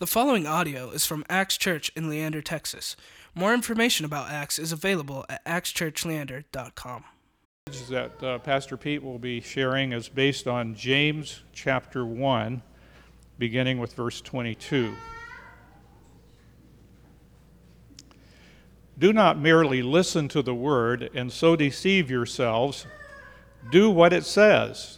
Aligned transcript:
The 0.00 0.06
following 0.06 0.46
audio 0.46 0.90
is 0.90 1.04
from 1.04 1.24
Axe 1.28 1.56
Church 1.56 1.90
in 1.96 2.08
Leander, 2.08 2.40
Texas. 2.40 2.94
More 3.34 3.52
information 3.52 4.06
about 4.06 4.30
Axe 4.30 4.56
is 4.56 4.70
available 4.70 5.26
at 5.28 5.44
axechurchleander.com. 5.44 7.04
that 7.88 8.22
uh, 8.22 8.38
Pastor 8.38 8.76
Pete 8.76 9.02
will 9.02 9.18
be 9.18 9.40
sharing 9.40 9.90
is 9.90 10.08
based 10.08 10.46
on 10.46 10.76
James 10.76 11.42
chapter 11.52 12.06
1, 12.06 12.62
beginning 13.40 13.80
with 13.80 13.92
verse 13.94 14.20
22. 14.20 14.94
Do 18.96 19.12
not 19.12 19.36
merely 19.36 19.82
listen 19.82 20.28
to 20.28 20.42
the 20.42 20.54
word 20.54 21.10
and 21.12 21.32
so 21.32 21.56
deceive 21.56 22.08
yourselves. 22.08 22.86
Do 23.72 23.90
what 23.90 24.12
it 24.12 24.24
says. 24.24 24.97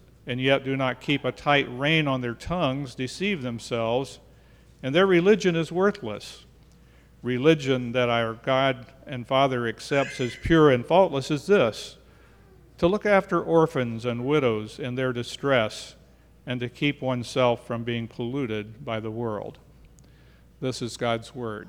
and 0.25 0.39
yet 0.39 0.63
do 0.63 0.75
not 0.75 1.01
keep 1.01 1.25
a 1.25 1.31
tight 1.31 1.67
rein 1.69 2.07
on 2.07 2.21
their 2.21 2.33
tongues 2.33 2.95
deceive 2.95 3.41
themselves, 3.41 4.19
and 4.83 4.93
their 4.93 5.07
religion 5.07 5.55
is 5.55 5.71
worthless. 5.71 6.45
Religion 7.21 7.91
that 7.91 8.09
our 8.09 8.33
God 8.33 8.87
and 9.05 9.27
Father 9.27 9.67
accepts 9.67 10.19
as 10.19 10.35
pure 10.35 10.71
and 10.71 10.85
faultless 10.85 11.29
is 11.29 11.45
this 11.45 11.97
to 12.77 12.87
look 12.87 13.05
after 13.05 13.39
orphans 13.39 14.05
and 14.05 14.25
widows 14.25 14.79
in 14.79 14.95
their 14.95 15.13
distress, 15.13 15.95
and 16.47 16.59
to 16.59 16.67
keep 16.67 16.99
oneself 16.99 17.67
from 17.67 17.83
being 17.83 18.07
polluted 18.07 18.83
by 18.83 18.99
the 18.99 19.11
world. 19.11 19.59
This 20.59 20.81
is 20.81 20.97
God's 20.97 21.35
Word. 21.35 21.67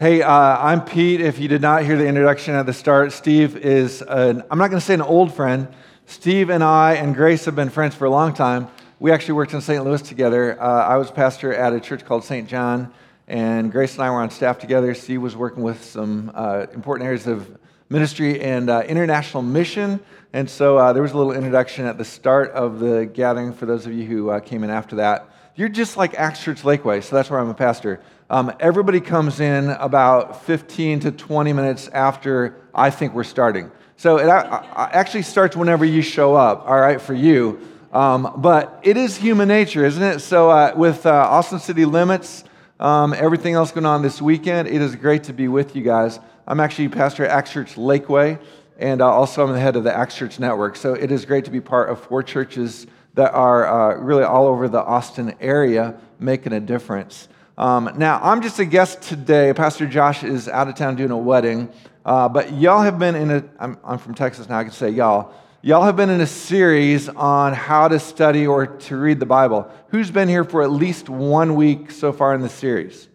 Hey, 0.00 0.20
uh, 0.20 0.32
I'm 0.32 0.84
Pete. 0.84 1.20
If 1.20 1.38
you 1.38 1.46
did 1.46 1.62
not 1.62 1.84
hear 1.84 1.96
the 1.96 2.06
introduction 2.06 2.54
at 2.56 2.66
the 2.66 2.72
start, 2.72 3.12
Steve 3.12 3.56
is, 3.56 4.02
an, 4.02 4.42
I'm 4.50 4.58
not 4.58 4.68
going 4.68 4.80
to 4.80 4.84
say 4.84 4.94
an 4.94 5.00
old 5.00 5.32
friend. 5.32 5.68
Steve 6.06 6.50
and 6.50 6.62
I 6.62 6.94
and 6.94 7.14
Grace 7.14 7.44
have 7.44 7.56
been 7.56 7.70
friends 7.70 7.94
for 7.94 8.04
a 8.04 8.10
long 8.10 8.34
time. 8.34 8.68
We 8.98 9.12
actually 9.12 9.34
worked 9.34 9.54
in 9.54 9.60
St. 9.60 9.84
Louis 9.84 10.02
together. 10.02 10.60
Uh, 10.60 10.84
I 10.84 10.96
was 10.96 11.10
pastor 11.10 11.54
at 11.54 11.72
a 11.72 11.80
church 11.80 12.04
called 12.04 12.24
St. 12.24 12.48
John, 12.48 12.92
and 13.28 13.70
Grace 13.70 13.94
and 13.94 14.02
I 14.02 14.10
were 14.10 14.20
on 14.20 14.30
staff 14.30 14.58
together. 14.58 14.94
Steve 14.94 15.22
was 15.22 15.36
working 15.36 15.62
with 15.62 15.82
some 15.82 16.30
uh, 16.34 16.66
important 16.74 17.06
areas 17.06 17.26
of 17.26 17.58
ministry 17.88 18.40
and 18.40 18.68
uh, 18.68 18.82
international 18.86 19.42
mission. 19.42 20.00
And 20.32 20.48
so 20.48 20.76
uh, 20.78 20.92
there 20.92 21.02
was 21.02 21.12
a 21.12 21.16
little 21.16 21.32
introduction 21.32 21.86
at 21.86 21.98
the 21.98 22.04
start 22.04 22.50
of 22.52 22.80
the 22.80 23.06
gathering 23.06 23.52
for 23.52 23.66
those 23.66 23.86
of 23.86 23.92
you 23.92 24.04
who 24.04 24.30
uh, 24.30 24.40
came 24.40 24.64
in 24.64 24.70
after 24.70 24.96
that. 24.96 25.28
You're 25.54 25.68
just 25.68 25.96
like 25.96 26.14
Axe 26.14 26.42
Church 26.42 26.62
Lakeway, 26.62 27.02
so 27.02 27.14
that's 27.14 27.28
where 27.30 27.38
I'm 27.38 27.50
a 27.50 27.54
pastor. 27.54 28.00
Um, 28.30 28.52
everybody 28.58 29.00
comes 29.00 29.40
in 29.40 29.68
about 29.70 30.44
15 30.44 31.00
to 31.00 31.12
20 31.12 31.52
minutes 31.52 31.88
after 31.88 32.56
I 32.74 32.90
think 32.90 33.12
we're 33.12 33.24
starting. 33.24 33.70
So 34.02 34.16
it 34.16 34.26
actually 34.26 35.22
starts 35.22 35.54
whenever 35.54 35.84
you 35.84 36.02
show 36.02 36.34
up, 36.34 36.66
all 36.66 36.80
right, 36.80 37.00
for 37.00 37.14
you. 37.14 37.60
Um, 37.92 38.34
but 38.38 38.80
it 38.82 38.96
is 38.96 39.16
human 39.16 39.46
nature, 39.46 39.84
isn't 39.84 40.02
it? 40.02 40.18
So 40.18 40.50
uh, 40.50 40.72
with 40.74 41.06
uh, 41.06 41.10
Austin 41.12 41.60
City 41.60 41.84
Limits, 41.84 42.42
um, 42.80 43.14
everything 43.14 43.54
else 43.54 43.70
going 43.70 43.86
on 43.86 44.02
this 44.02 44.20
weekend, 44.20 44.66
it 44.66 44.82
is 44.82 44.96
great 44.96 45.22
to 45.22 45.32
be 45.32 45.46
with 45.46 45.76
you 45.76 45.84
guys. 45.84 46.18
I'm 46.48 46.58
actually 46.58 46.88
pastor 46.88 47.24
at 47.24 47.30
Axe 47.30 47.52
Church 47.52 47.74
Lakeway, 47.76 48.40
and 48.76 49.00
uh, 49.00 49.06
also 49.06 49.46
I'm 49.46 49.52
the 49.52 49.60
head 49.60 49.76
of 49.76 49.84
the 49.84 49.96
Axe 49.96 50.16
Church 50.16 50.40
Network. 50.40 50.74
So 50.74 50.94
it 50.94 51.12
is 51.12 51.24
great 51.24 51.44
to 51.44 51.52
be 51.52 51.60
part 51.60 51.88
of 51.88 52.02
four 52.02 52.24
churches 52.24 52.88
that 53.14 53.32
are 53.32 53.66
uh, 53.68 53.98
really 53.98 54.24
all 54.24 54.48
over 54.48 54.68
the 54.68 54.82
Austin 54.82 55.32
area 55.40 55.94
making 56.18 56.54
a 56.54 56.60
difference. 56.60 57.28
Um, 57.56 57.92
now, 57.96 58.18
I'm 58.20 58.42
just 58.42 58.58
a 58.58 58.64
guest 58.64 59.02
today. 59.02 59.52
Pastor 59.52 59.86
Josh 59.86 60.24
is 60.24 60.48
out 60.48 60.66
of 60.66 60.74
town 60.74 60.96
doing 60.96 61.12
a 61.12 61.16
wedding. 61.16 61.68
Uh, 62.04 62.28
but 62.28 62.52
y'all 62.54 62.82
have 62.82 62.98
been 62.98 63.14
in 63.14 63.30
a, 63.30 63.44
I'm, 63.58 63.78
I'm 63.84 63.98
from 63.98 64.14
Texas 64.14 64.48
now, 64.48 64.58
I 64.58 64.64
can 64.64 64.72
say 64.72 64.90
y'all. 64.90 65.34
Y'all 65.64 65.84
have 65.84 65.94
been 65.94 66.10
in 66.10 66.20
a 66.20 66.26
series 66.26 67.08
on 67.08 67.52
how 67.52 67.86
to 67.86 68.00
study 68.00 68.48
or 68.48 68.66
to 68.66 68.96
read 68.96 69.20
the 69.20 69.26
Bible. 69.26 69.70
Who's 69.88 70.10
been 70.10 70.28
here 70.28 70.42
for 70.42 70.64
at 70.64 70.72
least 70.72 71.08
one 71.08 71.54
week 71.54 71.92
so 71.92 72.12
far 72.12 72.34
in 72.34 72.40
the 72.40 72.48
series? 72.48 73.08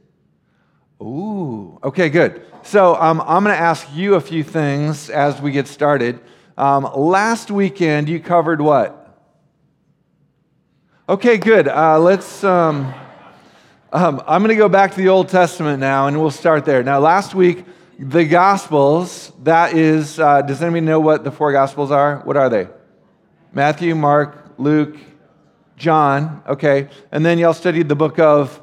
Ooh, 1.02 1.78
okay, 1.84 2.08
good. 2.08 2.46
So 2.64 2.96
um, 2.96 3.22
I'm 3.22 3.44
going 3.44 3.54
to 3.54 3.62
ask 3.62 3.86
you 3.94 4.16
a 4.16 4.22
few 4.22 4.44
things 4.44 5.10
as 5.10 5.42
we 5.42 5.52
get 5.52 5.68
started. 5.68 6.22
Um, 6.58 6.90
last 6.96 7.52
weekend, 7.52 8.08
you 8.08 8.22
covered 8.22 8.62
what? 8.62 9.04
Okay, 11.10 11.38
good. 11.38 11.68
Uh, 11.68 12.00
let's. 12.00 12.44
Um, 12.44 12.94
um, 13.92 14.22
I'm 14.28 14.42
going 14.42 14.56
to 14.56 14.56
go 14.56 14.68
back 14.68 14.92
to 14.92 14.98
the 14.98 15.10
Old 15.10 15.30
Testament 15.30 15.80
now, 15.80 16.08
and 16.08 16.20
we'll 16.20 16.32
start 16.32 16.66
there. 16.66 16.84
Now, 16.84 17.00
last 17.00 17.36
week, 17.36 17.66
the 18.00 18.26
Gospels, 18.26 19.32
that 19.44 19.76
is, 19.76 20.20
uh, 20.20 20.44
does 20.44 20.62
anybody 20.62 20.82
know 20.82 21.00
what 21.00 21.24
the 21.24 21.32
four 21.32 21.52
Gospels 21.52 21.90
are? 21.90 22.20
What 22.20 22.38
are 22.38 22.50
they? 22.50 22.68
Matthew, 23.54 23.96
Mark, 23.96 24.54
Luke, 24.60 24.98
John, 25.78 26.44
okay. 26.48 26.90
And 27.12 27.26
then 27.26 27.40
y'all 27.40 27.54
studied 27.54 27.90
the 27.90 27.96
book 27.96 28.20
of 28.20 28.62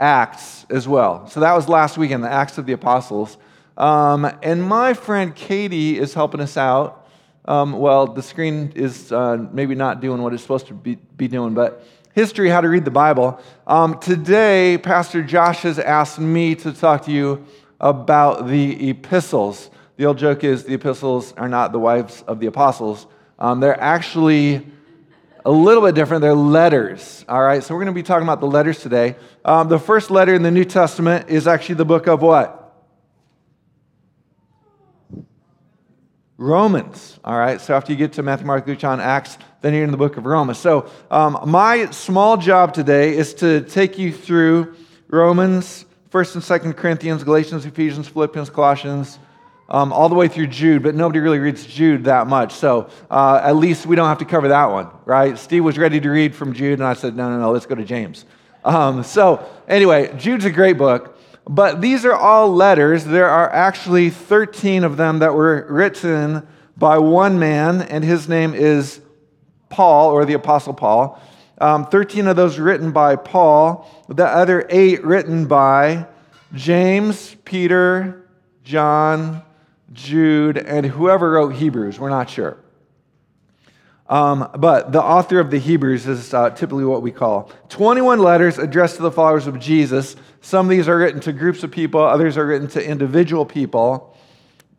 Acts 0.00 0.66
as 0.70 0.88
well. 0.88 1.28
So 1.28 1.40
that 1.40 1.52
was 1.52 1.68
last 1.68 1.98
weekend, 1.98 2.24
the 2.24 2.30
Acts 2.30 2.58
of 2.58 2.66
the 2.66 2.72
Apostles. 2.72 3.38
Um, 3.76 4.24
and 4.42 4.62
my 4.62 4.94
friend 4.94 5.34
Katie 5.34 5.98
is 5.98 6.12
helping 6.12 6.40
us 6.40 6.56
out. 6.56 7.06
Um, 7.44 7.74
well, 7.78 8.08
the 8.08 8.22
screen 8.22 8.72
is 8.74 9.12
uh, 9.12 9.36
maybe 9.52 9.76
not 9.76 10.00
doing 10.00 10.20
what 10.20 10.34
it's 10.34 10.42
supposed 10.42 10.66
to 10.66 10.74
be, 10.74 10.96
be 10.96 11.28
doing, 11.28 11.54
but 11.54 11.86
history, 12.12 12.48
how 12.48 12.60
to 12.60 12.68
read 12.68 12.84
the 12.84 12.90
Bible. 12.90 13.40
Um, 13.68 14.00
today, 14.00 14.78
Pastor 14.78 15.22
Josh 15.22 15.60
has 15.62 15.78
asked 15.78 16.18
me 16.18 16.56
to 16.56 16.72
talk 16.72 17.04
to 17.04 17.12
you 17.12 17.46
about 17.80 18.48
the 18.48 18.90
epistles. 18.90 19.70
The 19.96 20.06
old 20.06 20.18
joke 20.18 20.44
is 20.44 20.64
the 20.64 20.74
epistles 20.74 21.32
are 21.34 21.48
not 21.48 21.72
the 21.72 21.78
wives 21.78 22.22
of 22.26 22.40
the 22.40 22.46
apostles. 22.46 23.06
Um, 23.38 23.60
they're 23.60 23.80
actually 23.80 24.66
a 25.44 25.50
little 25.50 25.82
bit 25.82 25.94
different. 25.94 26.22
They're 26.22 26.34
letters. 26.34 27.24
All 27.28 27.40
right, 27.40 27.62
so 27.62 27.74
we're 27.74 27.84
going 27.84 27.94
to 27.94 27.98
be 27.98 28.02
talking 28.02 28.24
about 28.24 28.40
the 28.40 28.46
letters 28.46 28.80
today. 28.80 29.16
Um, 29.44 29.68
the 29.68 29.78
first 29.78 30.10
letter 30.10 30.34
in 30.34 30.42
the 30.42 30.50
New 30.50 30.64
Testament 30.64 31.28
is 31.28 31.46
actually 31.46 31.76
the 31.76 31.84
book 31.84 32.08
of 32.08 32.20
what? 32.20 32.62
Romans. 36.36 37.18
All 37.24 37.38
right, 37.38 37.60
so 37.60 37.74
after 37.74 37.92
you 37.92 37.96
get 37.96 38.12
to 38.14 38.22
Matthew, 38.22 38.46
Mark, 38.46 38.66
Luke, 38.66 38.78
John, 38.78 39.00
Acts, 39.00 39.38
then 39.62 39.72
you're 39.72 39.84
in 39.84 39.90
the 39.90 39.96
book 39.96 40.18
of 40.18 40.26
Romans. 40.26 40.58
So 40.58 40.90
um, 41.10 41.38
my 41.46 41.90
small 41.90 42.36
job 42.36 42.74
today 42.74 43.16
is 43.16 43.32
to 43.34 43.62
take 43.62 43.98
you 43.98 44.12
through 44.12 44.76
Romans, 45.08 45.85
1st 46.10 46.34
and 46.34 46.74
2nd 46.74 46.76
Corinthians, 46.76 47.24
Galatians, 47.24 47.66
Ephesians, 47.66 48.08
Philippians, 48.08 48.50
Colossians, 48.50 49.18
um, 49.68 49.92
all 49.92 50.08
the 50.08 50.14
way 50.14 50.28
through 50.28 50.46
Jude, 50.46 50.82
but 50.82 50.94
nobody 50.94 51.18
really 51.18 51.38
reads 51.38 51.66
Jude 51.66 52.04
that 52.04 52.26
much. 52.26 52.52
So 52.52 52.88
uh, 53.10 53.40
at 53.42 53.56
least 53.56 53.86
we 53.86 53.96
don't 53.96 54.08
have 54.08 54.18
to 54.18 54.24
cover 54.24 54.48
that 54.48 54.66
one, 54.66 54.88
right? 55.04 55.36
Steve 55.36 55.64
was 55.64 55.76
ready 55.76 56.00
to 56.00 56.08
read 56.08 56.34
from 56.34 56.52
Jude, 56.52 56.78
and 56.78 56.84
I 56.84 56.94
said, 56.94 57.16
no, 57.16 57.28
no, 57.30 57.40
no, 57.40 57.50
let's 57.50 57.66
go 57.66 57.74
to 57.74 57.84
James. 57.84 58.24
Um, 58.64 59.02
so 59.02 59.44
anyway, 59.66 60.14
Jude's 60.16 60.44
a 60.44 60.50
great 60.50 60.78
book. 60.78 61.18
But 61.48 61.80
these 61.80 62.04
are 62.04 62.14
all 62.14 62.52
letters. 62.52 63.04
There 63.04 63.28
are 63.28 63.48
actually 63.52 64.10
13 64.10 64.82
of 64.82 64.96
them 64.96 65.20
that 65.20 65.32
were 65.32 65.64
written 65.68 66.46
by 66.76 66.98
one 66.98 67.38
man, 67.38 67.82
and 67.82 68.02
his 68.02 68.28
name 68.28 68.52
is 68.52 69.00
Paul, 69.68 70.10
or 70.10 70.24
the 70.24 70.34
Apostle 70.34 70.74
Paul. 70.74 71.20
Um, 71.58 71.86
13 71.86 72.26
of 72.26 72.36
those 72.36 72.58
written 72.58 72.92
by 72.92 73.16
Paul, 73.16 73.88
the 74.08 74.26
other 74.26 74.66
eight 74.68 75.02
written 75.04 75.46
by 75.46 76.06
James, 76.54 77.34
Peter, 77.44 78.28
John, 78.62 79.42
Jude, 79.92 80.58
and 80.58 80.84
whoever 80.84 81.32
wrote 81.32 81.54
Hebrews. 81.54 81.98
We're 81.98 82.10
not 82.10 82.28
sure. 82.28 82.58
Um, 84.08 84.50
but 84.56 84.92
the 84.92 85.02
author 85.02 85.40
of 85.40 85.50
the 85.50 85.58
Hebrews 85.58 86.06
is 86.06 86.32
uh, 86.32 86.50
typically 86.50 86.84
what 86.84 87.02
we 87.02 87.10
call 87.10 87.50
21 87.70 88.20
letters 88.20 88.58
addressed 88.58 88.96
to 88.96 89.02
the 89.02 89.10
followers 89.10 89.46
of 89.46 89.58
Jesus. 89.58 90.14
Some 90.40 90.66
of 90.66 90.70
these 90.70 90.88
are 90.88 90.96
written 90.96 91.20
to 91.22 91.32
groups 91.32 91.64
of 91.64 91.72
people, 91.72 92.00
others 92.00 92.36
are 92.36 92.46
written 92.46 92.68
to 92.68 92.84
individual 92.84 93.44
people. 93.44 94.16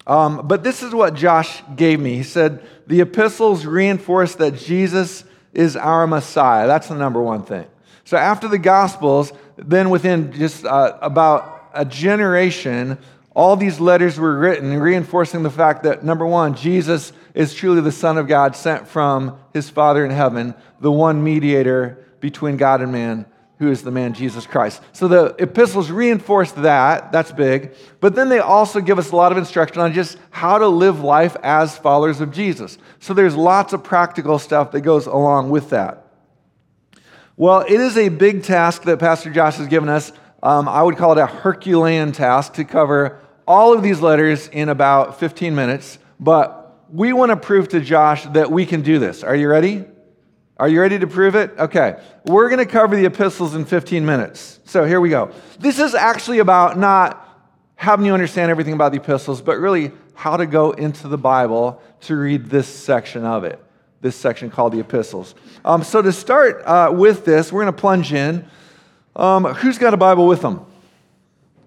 Um, 0.06 0.48
but 0.48 0.64
this 0.64 0.82
is 0.82 0.94
what 0.94 1.16
Josh 1.16 1.62
gave 1.76 2.00
me. 2.00 2.16
He 2.16 2.24
said, 2.24 2.66
The 2.88 3.02
epistles 3.02 3.66
reinforce 3.66 4.36
that 4.36 4.56
Jesus 4.56 5.26
is 5.58 5.76
our 5.76 6.06
Messiah. 6.06 6.68
That's 6.68 6.88
the 6.88 6.96
number 6.96 7.20
one 7.20 7.42
thing. 7.42 7.66
So 8.06 8.16
after 8.16 8.48
the 8.48 8.60
Gospels, 8.60 9.34
then 9.58 9.90
within 9.90 10.32
just 10.32 10.64
uh, 10.64 10.98
about 11.02 11.72
a 11.74 11.84
generation, 11.84 13.00
all 13.36 13.58
these 13.58 13.80
letters 13.80 14.20
were 14.20 14.38
written 14.38 14.80
reinforcing 14.80 15.42
the 15.42 15.50
fact 15.50 15.84
that 15.84 16.06
number 16.06 16.26
one, 16.26 16.56
Jesus 16.56 17.12
is 17.34 17.56
truly 17.56 17.82
the 17.82 17.92
Son 17.92 18.20
of 18.20 18.28
God 18.28 18.56
sent 18.56 18.88
from 18.88 19.38
his 19.52 19.68
Father 19.70 20.06
in 20.06 20.12
heaven, 20.12 20.54
the 20.80 20.92
one 20.92 21.24
mediator 21.24 22.06
between 22.20 22.56
God 22.56 22.82
and 22.82 22.92
man, 22.92 23.26
who 23.60 23.72
is 23.72 23.82
the 23.82 23.92
man 23.92 24.14
Jesus 24.14 24.46
Christ. 24.46 24.82
So 24.94 25.08
the 25.08 25.36
epistles 25.40 25.90
reinforce 25.90 26.52
that. 26.54 27.12
That's 27.12 27.32
big. 27.32 27.74
But 28.00 28.14
then 28.14 28.30
they 28.30 28.40
also 28.40 28.80
give 28.82 29.00
us 29.00 29.12
a 29.12 29.16
lot 29.16 29.32
of 29.32 29.38
instruction 29.38 29.82
on 29.82 29.94
just 29.94 30.18
how 30.30 30.60
to 30.60 30.68
live 30.68 31.02
life 31.02 31.36
as 31.42 31.78
followers 31.78 32.22
of 32.22 32.32
Jesus. 32.32 32.78
So 33.00 33.14
there's 33.14 33.36
lots 33.36 33.74
of 33.74 33.84
practical 33.84 34.38
stuff 34.38 34.72
that 34.72 34.82
goes 34.82 35.08
along 35.08 35.50
with 35.50 35.72
that. 35.72 36.06
Well, 37.36 37.62
it 37.62 37.80
is 37.80 37.98
a 37.98 38.10
big 38.10 38.44
task 38.44 38.84
that 38.84 39.00
Pastor 39.00 39.32
Josh 39.32 39.58
has 39.58 39.68
given 39.68 39.90
us. 39.90 40.12
Um, 40.44 40.68
I 40.68 40.84
would 40.84 40.98
call 40.98 41.14
it 41.14 41.18
a 41.18 41.28
Herculean 41.28 42.12
task 42.12 42.54
to 42.54 42.64
cover 42.64 43.22
all 43.48 43.74
of 43.74 43.82
these 43.82 44.02
letters 44.02 44.48
in 44.50 44.70
about 44.70 45.20
15 45.20 45.56
minutes. 45.56 45.98
But 46.20 46.86
we 46.92 47.14
want 47.14 47.32
to 47.32 47.38
prove 47.38 47.70
to 47.70 47.80
Josh 47.80 48.26
that 48.28 48.52
we 48.52 48.66
can 48.66 48.82
do 48.82 49.00
this. 49.00 49.24
Are 49.24 49.36
you 49.36 49.50
ready? 49.50 49.86
Are 50.60 50.68
you 50.68 50.82
ready 50.82 50.98
to 50.98 51.08
prove 51.08 51.36
it? 51.36 51.52
Okay. 51.58 52.02
We're 52.26 52.50
going 52.50 52.66
to 52.66 52.72
cover 52.72 52.96
the 52.96 53.06
epistles 53.06 53.54
in 53.54 53.66
15 53.66 54.06
minutes. 54.06 54.60
So 54.66 54.86
here 54.86 55.00
we 55.00 55.10
go. 55.10 55.32
This 55.60 55.80
is 55.80 55.94
actually 55.94 56.40
about 56.40 56.78
not 56.78 57.24
having 57.76 58.06
you 58.06 58.14
understand 58.14 58.50
everything 58.50 58.74
about 58.74 58.92
the 58.92 58.98
epistles, 58.98 59.42
but 59.42 59.60
really 59.60 59.92
how 60.16 60.36
to 60.36 60.48
go 60.48 60.72
into 60.72 61.08
the 61.08 61.18
Bible 61.18 61.82
to 62.02 62.16
read 62.16 62.50
this 62.50 62.68
section 62.68 63.24
of 63.24 63.44
it, 63.44 63.64
this 64.02 64.16
section 64.16 64.50
called 64.50 64.74
the 64.74 64.80
epistles. 64.80 65.36
Um, 65.64 65.84
so 65.84 66.02
to 66.02 66.12
start 66.12 66.64
uh, 66.66 66.92
with 66.92 67.24
this, 67.24 67.52
we're 67.52 67.62
going 67.62 67.74
to 67.74 67.80
plunge 67.80 68.12
in. 68.12 68.46
Um, 69.16 69.46
who's 69.46 69.78
got 69.78 69.94
a 69.94 69.98
Bible 69.98 70.28
with 70.28 70.42
them? 70.42 70.66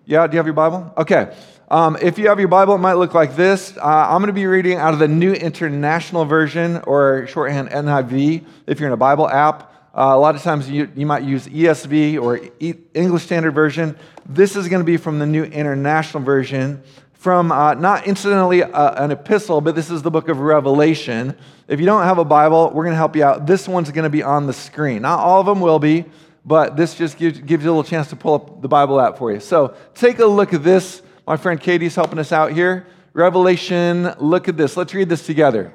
Yeah, 0.04 0.26
do 0.26 0.32
you 0.32 0.38
have 0.38 0.46
your 0.46 0.54
Bible? 0.54 0.92
Okay. 0.96 1.32
Um, 1.70 1.96
if 2.02 2.18
you 2.18 2.26
have 2.28 2.40
your 2.40 2.48
Bible, 2.48 2.74
it 2.74 2.78
might 2.78 2.94
look 2.94 3.14
like 3.14 3.36
this. 3.36 3.76
Uh, 3.76 3.82
I'm 3.82 4.20
going 4.20 4.26
to 4.26 4.32
be 4.32 4.46
reading 4.46 4.78
out 4.78 4.92
of 4.92 4.98
the 4.98 5.06
New 5.06 5.32
International 5.32 6.24
Version 6.24 6.78
or 6.78 7.28
shorthand 7.28 7.70
NIV 7.70 8.44
if 8.66 8.80
you're 8.80 8.88
in 8.88 8.92
a 8.92 8.96
Bible 8.96 9.28
app. 9.28 9.72
Uh, 9.94 10.10
a 10.12 10.18
lot 10.18 10.34
of 10.34 10.42
times 10.42 10.68
you, 10.68 10.90
you 10.96 11.06
might 11.06 11.22
use 11.22 11.46
ESV 11.46 12.20
or 12.20 12.40
e- 12.58 12.74
English 12.92 13.22
Standard 13.22 13.52
Version. 13.52 13.96
This 14.26 14.56
is 14.56 14.66
going 14.66 14.80
to 14.80 14.84
be 14.84 14.96
from 14.96 15.20
the 15.20 15.26
New 15.26 15.44
International 15.44 16.20
Version, 16.24 16.82
from 17.12 17.52
uh, 17.52 17.74
not 17.74 18.04
incidentally 18.04 18.64
uh, 18.64 19.04
an 19.04 19.12
epistle, 19.12 19.60
but 19.60 19.76
this 19.76 19.90
is 19.90 20.02
the 20.02 20.10
book 20.10 20.28
of 20.28 20.40
Revelation. 20.40 21.36
If 21.68 21.78
you 21.78 21.86
don't 21.86 22.02
have 22.02 22.18
a 22.18 22.24
Bible, 22.24 22.72
we're 22.74 22.82
going 22.82 22.94
to 22.94 22.96
help 22.96 23.14
you 23.14 23.22
out. 23.22 23.46
This 23.46 23.68
one's 23.68 23.92
going 23.92 24.02
to 24.02 24.10
be 24.10 24.24
on 24.24 24.48
the 24.48 24.52
screen. 24.52 25.02
Not 25.02 25.20
all 25.20 25.38
of 25.38 25.46
them 25.46 25.60
will 25.60 25.78
be, 25.78 26.04
but 26.44 26.76
this 26.76 26.96
just 26.96 27.16
gives, 27.16 27.38
gives 27.38 27.62
you 27.62 27.70
a 27.70 27.72
little 27.72 27.88
chance 27.88 28.08
to 28.08 28.16
pull 28.16 28.34
up 28.34 28.60
the 28.60 28.68
Bible 28.68 29.00
app 29.00 29.18
for 29.18 29.30
you. 29.30 29.38
So 29.38 29.76
take 29.94 30.18
a 30.18 30.26
look 30.26 30.52
at 30.52 30.64
this. 30.64 31.02
My 31.30 31.36
friend 31.36 31.60
Katie's 31.60 31.94
helping 31.94 32.18
us 32.18 32.32
out 32.32 32.50
here. 32.50 32.88
Revelation, 33.12 34.12
look 34.18 34.48
at 34.48 34.56
this. 34.56 34.76
Let's 34.76 34.92
read 34.92 35.08
this 35.08 35.24
together. 35.24 35.72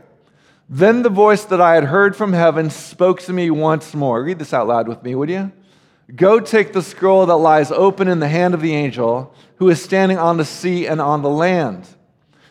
Then 0.67 1.01
the 1.01 1.09
voice 1.09 1.45
that 1.45 1.61
I 1.61 1.75
had 1.75 1.85
heard 1.85 2.13
from 2.13 2.33
heaven 2.33 2.69
spoke 2.69 3.21
to 3.21 3.31
me 3.31 3.49
once 3.49 3.93
more. 3.93 4.21
Read 4.21 4.37
this 4.37 4.53
out 4.53 4.67
loud 4.67 4.89
with 4.89 5.01
me, 5.01 5.15
would 5.15 5.29
you? 5.29 5.53
Go 6.13 6.41
take 6.41 6.73
the 6.73 6.83
scroll 6.83 7.25
that 7.25 7.37
lies 7.37 7.71
open 7.71 8.09
in 8.09 8.19
the 8.19 8.27
hand 8.27 8.53
of 8.53 8.59
the 8.59 8.75
angel 8.75 9.33
who 9.55 9.69
is 9.69 9.81
standing 9.81 10.17
on 10.17 10.35
the 10.35 10.43
sea 10.43 10.87
and 10.87 10.99
on 10.99 11.21
the 11.21 11.29
land. 11.29 11.87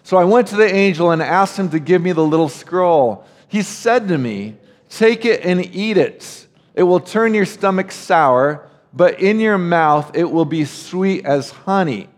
So 0.02 0.16
I 0.16 0.24
went 0.24 0.48
to 0.48 0.56
the 0.56 0.74
angel 0.74 1.10
and 1.10 1.20
asked 1.20 1.58
him 1.58 1.68
to 1.72 1.80
give 1.80 2.00
me 2.00 2.12
the 2.12 2.24
little 2.24 2.48
scroll. 2.48 3.26
He 3.48 3.60
said 3.60 4.08
to 4.08 4.16
me, 4.16 4.56
Take 4.88 5.26
it 5.26 5.44
and 5.44 5.62
eat 5.62 5.98
it. 5.98 6.46
It 6.72 6.84
will 6.84 7.00
turn 7.00 7.34
your 7.34 7.44
stomach 7.44 7.92
sour, 7.92 8.66
but 8.94 9.20
in 9.20 9.40
your 9.40 9.58
mouth 9.58 10.16
it 10.16 10.30
will 10.30 10.46
be 10.46 10.64
sweet 10.64 11.26
as 11.26 11.50
honey. 11.50 12.08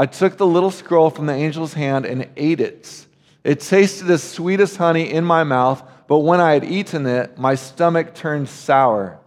I 0.00 0.06
took 0.06 0.38
the 0.38 0.46
little 0.46 0.70
scroll 0.70 1.10
from 1.10 1.26
the 1.26 1.34
angel's 1.34 1.74
hand 1.74 2.06
and 2.06 2.26
ate 2.34 2.62
it. 2.62 3.04
It 3.44 3.60
tasted 3.60 4.10
as 4.10 4.22
sweet 4.22 4.58
as 4.58 4.76
honey 4.76 5.12
in 5.12 5.26
my 5.26 5.44
mouth, 5.44 5.82
but 6.08 6.20
when 6.20 6.40
I 6.40 6.54
had 6.54 6.64
eaten 6.64 7.04
it, 7.04 7.36
my 7.36 7.54
stomach 7.54 8.14
turned 8.14 8.48
sour. 8.48 9.20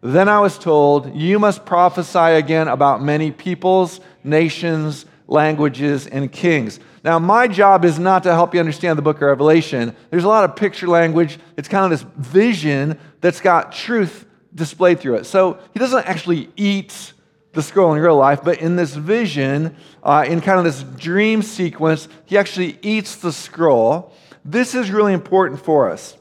Then 0.00 0.28
I 0.28 0.40
was 0.40 0.58
told, 0.58 1.14
You 1.14 1.38
must 1.38 1.64
prophesy 1.64 2.18
again 2.18 2.66
about 2.66 3.00
many 3.00 3.30
peoples, 3.30 4.00
nations, 4.24 5.06
languages, 5.28 6.08
and 6.08 6.32
kings. 6.32 6.80
Now, 7.04 7.20
my 7.20 7.46
job 7.46 7.84
is 7.84 8.00
not 8.00 8.24
to 8.24 8.32
help 8.32 8.52
you 8.52 8.58
understand 8.58 8.98
the 8.98 9.02
book 9.02 9.18
of 9.18 9.28
Revelation. 9.28 9.94
There's 10.10 10.24
a 10.24 10.28
lot 10.28 10.42
of 10.42 10.56
picture 10.56 10.88
language. 10.88 11.38
It's 11.56 11.68
kind 11.68 11.84
of 11.84 11.96
this 11.96 12.04
vision 12.16 12.98
that's 13.20 13.40
got 13.40 13.70
truth 13.70 14.26
displayed 14.52 14.98
through 14.98 15.18
it. 15.18 15.26
So 15.26 15.60
he 15.72 15.78
doesn't 15.78 16.04
actually 16.04 16.50
eat 16.56 17.12
the 17.56 17.62
scroll 17.62 17.92
in 17.94 18.00
real 18.00 18.16
life, 18.16 18.40
but 18.44 18.60
in 18.60 18.76
this 18.76 18.94
vision, 18.94 19.74
uh, 20.04 20.24
in 20.28 20.40
kind 20.40 20.58
of 20.58 20.64
this 20.64 20.82
dream 20.82 21.42
sequence, 21.42 22.06
he 22.24 22.38
actually 22.38 22.78
eats 22.82 23.16
the 23.16 23.32
scroll. 23.32 24.12
This 24.44 24.76
is 24.76 24.90
really 24.92 25.12
important 25.12 25.60
for 25.60 25.90
us. 25.90 26.16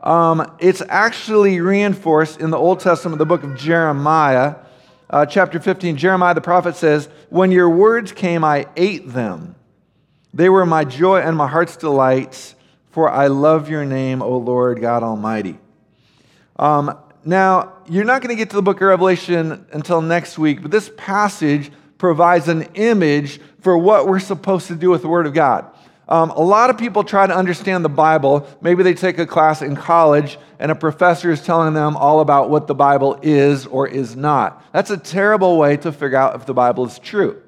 Um, 0.00 0.54
it's 0.60 0.82
actually 0.88 1.60
reinforced 1.60 2.38
in 2.38 2.50
the 2.50 2.58
Old 2.58 2.80
Testament, 2.80 3.18
the 3.18 3.26
book 3.26 3.42
of 3.42 3.56
Jeremiah, 3.56 4.56
uh, 5.10 5.26
chapter 5.26 5.58
15. 5.58 5.96
Jeremiah 5.96 6.34
the 6.34 6.40
prophet 6.40 6.76
says, 6.76 7.08
When 7.30 7.50
your 7.50 7.70
words 7.70 8.12
came, 8.12 8.44
I 8.44 8.66
ate 8.76 9.08
them. 9.10 9.56
They 10.34 10.48
were 10.48 10.66
my 10.66 10.84
joy 10.84 11.20
and 11.20 11.36
my 11.36 11.48
heart's 11.48 11.76
delights, 11.76 12.54
for 12.90 13.10
I 13.10 13.28
love 13.28 13.70
your 13.70 13.84
name, 13.84 14.22
O 14.22 14.36
Lord 14.36 14.80
God 14.80 15.02
Almighty. 15.02 15.58
Um, 16.56 16.98
now, 17.24 17.73
you're 17.88 18.04
not 18.04 18.22
going 18.22 18.34
to 18.34 18.36
get 18.36 18.50
to 18.50 18.56
the 18.56 18.62
book 18.62 18.76
of 18.76 18.88
Revelation 18.88 19.66
until 19.72 20.00
next 20.00 20.38
week, 20.38 20.62
but 20.62 20.70
this 20.70 20.90
passage 20.96 21.70
provides 21.98 22.48
an 22.48 22.62
image 22.74 23.40
for 23.60 23.76
what 23.78 24.06
we're 24.06 24.18
supposed 24.18 24.68
to 24.68 24.74
do 24.74 24.90
with 24.90 25.02
the 25.02 25.08
Word 25.08 25.26
of 25.26 25.34
God. 25.34 25.70
Um, 26.08 26.30
a 26.30 26.40
lot 26.40 26.68
of 26.68 26.76
people 26.76 27.02
try 27.02 27.26
to 27.26 27.34
understand 27.34 27.84
the 27.84 27.88
Bible. 27.88 28.46
Maybe 28.60 28.82
they 28.82 28.94
take 28.94 29.18
a 29.18 29.26
class 29.26 29.62
in 29.62 29.74
college 29.74 30.38
and 30.58 30.70
a 30.70 30.74
professor 30.74 31.30
is 31.30 31.42
telling 31.42 31.72
them 31.72 31.96
all 31.96 32.20
about 32.20 32.50
what 32.50 32.66
the 32.66 32.74
Bible 32.74 33.18
is 33.22 33.66
or 33.66 33.88
is 33.88 34.14
not. 34.14 34.62
That's 34.72 34.90
a 34.90 34.98
terrible 34.98 35.56
way 35.58 35.76
to 35.78 35.92
figure 35.92 36.18
out 36.18 36.34
if 36.34 36.46
the 36.46 36.54
Bible 36.54 36.84
is 36.84 36.98
true. 36.98 37.40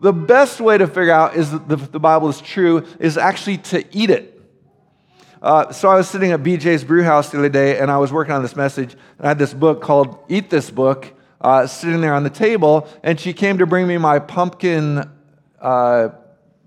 The 0.00 0.12
best 0.12 0.60
way 0.60 0.76
to 0.76 0.86
figure 0.86 1.12
out 1.12 1.36
is 1.36 1.50
that 1.52 1.92
the 1.92 2.00
Bible 2.00 2.28
is 2.28 2.40
true 2.40 2.86
is 3.00 3.16
actually 3.16 3.58
to 3.58 3.84
eat 3.96 4.10
it. 4.10 4.35
Uh, 5.46 5.70
so 5.70 5.88
I 5.88 5.94
was 5.94 6.10
sitting 6.10 6.32
at 6.32 6.42
BJ's 6.42 6.82
Brew 6.82 7.04
House 7.04 7.30
the 7.30 7.38
other 7.38 7.48
day, 7.48 7.78
and 7.78 7.88
I 7.88 7.98
was 7.98 8.12
working 8.12 8.34
on 8.34 8.42
this 8.42 8.56
message, 8.56 8.94
and 9.16 9.26
I 9.26 9.28
had 9.28 9.38
this 9.38 9.54
book 9.54 9.80
called 9.80 10.18
"Eat 10.28 10.50
This 10.50 10.72
Book" 10.72 11.14
uh, 11.40 11.68
sitting 11.68 12.00
there 12.00 12.14
on 12.14 12.24
the 12.24 12.30
table, 12.30 12.88
and 13.04 13.20
she 13.20 13.32
came 13.32 13.58
to 13.58 13.64
bring 13.64 13.86
me 13.86 13.96
my 13.96 14.18
pumpkin 14.18 15.08
uh, 15.60 16.08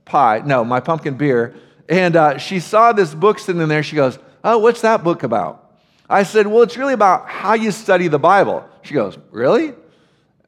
pie, 0.06 0.44
no, 0.46 0.64
my 0.64 0.80
pumpkin 0.80 1.16
beer, 1.16 1.56
and 1.90 2.16
uh, 2.16 2.38
she 2.38 2.62
saw 2.62 2.94
this 2.94 3.14
book 3.14 3.40
sitting 3.40 3.68
there. 3.68 3.84
She 3.84 3.98
goes, 3.98 4.18
"Oh, 4.46 4.60
what's 4.60 4.80
that 4.80 5.04
book 5.04 5.24
about?" 5.24 5.74
I 6.10 6.24
said, 6.24 6.48
"Well, 6.48 6.62
it's 6.62 6.78
really 6.78 6.94
about 6.94 7.28
how 7.28 7.56
you 7.56 7.72
study 7.72 8.08
the 8.08 8.18
Bible." 8.18 8.64
She 8.84 8.94
goes, 8.94 9.18
"Really?" 9.30 9.68
And 9.68 9.76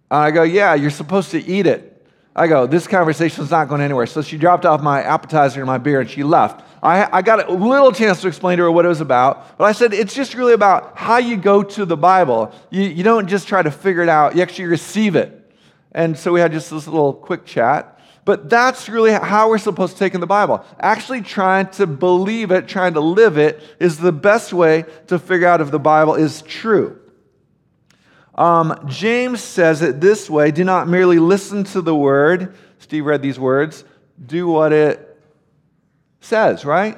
I 0.10 0.32
go, 0.32 0.44
"Yeah, 0.44 0.74
you're 0.76 0.90
supposed 0.90 1.32
to 1.32 1.46
eat 1.46 1.68
it." 1.68 1.92
I 2.34 2.48
go, 2.48 2.66
this 2.66 2.88
conversation's 2.88 3.52
not 3.52 3.68
going 3.68 3.82
anywhere. 3.82 4.06
So 4.06 4.22
she 4.22 4.38
dropped 4.38 4.66
off 4.66 4.82
my 4.82 5.04
appetizer 5.04 5.60
and 5.60 5.68
my 5.68 5.78
beer 5.78 6.00
and 6.00 6.10
she 6.10 6.24
left. 6.24 6.64
I, 6.84 7.18
I 7.18 7.22
got 7.22 7.48
a 7.48 7.54
little 7.54 7.92
chance 7.92 8.22
to 8.22 8.28
explain 8.28 8.58
to 8.58 8.64
her 8.64 8.72
what 8.72 8.86
it 8.86 8.88
was 8.88 9.02
about, 9.02 9.58
but 9.58 9.66
I 9.66 9.72
said 9.72 9.94
it's 9.94 10.16
just 10.16 10.34
really 10.34 10.54
about 10.54 10.98
how 10.98 11.18
you 11.18 11.38
go 11.38 11.62
to 11.62 11.86
the 11.86 11.98
Bible. 11.98 12.54
You, 12.72 12.84
you 12.84 13.04
don't 13.04 13.28
just 13.28 13.48
try 13.48 13.62
to 13.62 13.70
figure 13.70 14.02
it 14.02 14.10
out, 14.10 14.36
you 14.36 14.42
actually 14.42 14.66
receive 14.66 15.16
it. 15.16 15.38
And 15.92 16.18
so 16.18 16.32
we 16.32 16.40
had 16.40 16.52
just 16.52 16.72
this 16.72 16.88
little 16.88 17.14
quick 17.14 17.46
chat. 17.46 18.00
But 18.24 18.50
that's 18.50 18.88
really 18.88 19.12
how 19.12 19.50
we're 19.50 19.58
supposed 19.58 19.94
to 19.94 20.00
take 20.00 20.14
in 20.14 20.22
the 20.22 20.28
Bible. 20.28 20.64
Actually, 20.80 21.22
trying 21.22 21.68
to 21.72 21.88
believe 21.88 22.52
it, 22.52 22.68
trying 22.68 22.94
to 22.94 23.00
live 23.00 23.38
it, 23.38 23.62
is 23.80 23.98
the 23.98 24.12
best 24.12 24.54
way 24.54 24.86
to 25.08 25.18
figure 25.18 25.48
out 25.48 25.60
if 25.60 25.72
the 25.72 25.80
Bible 25.80 26.16
is 26.16 26.44
true. 26.44 27.00
Um, 28.36 28.80
James 28.88 29.42
says 29.42 29.82
it 29.82 30.00
this 30.00 30.30
way 30.30 30.52
do 30.52 30.64
not 30.64 30.88
merely 30.88 31.20
listen 31.20 31.64
to 31.66 31.82
the 31.82 31.96
word. 31.96 32.56
Steve 32.80 33.06
read 33.06 33.22
these 33.22 33.40
words. 33.40 33.84
Do 34.24 34.48
what 34.48 34.72
it 34.72 35.11
says, 36.22 36.64
right? 36.64 36.98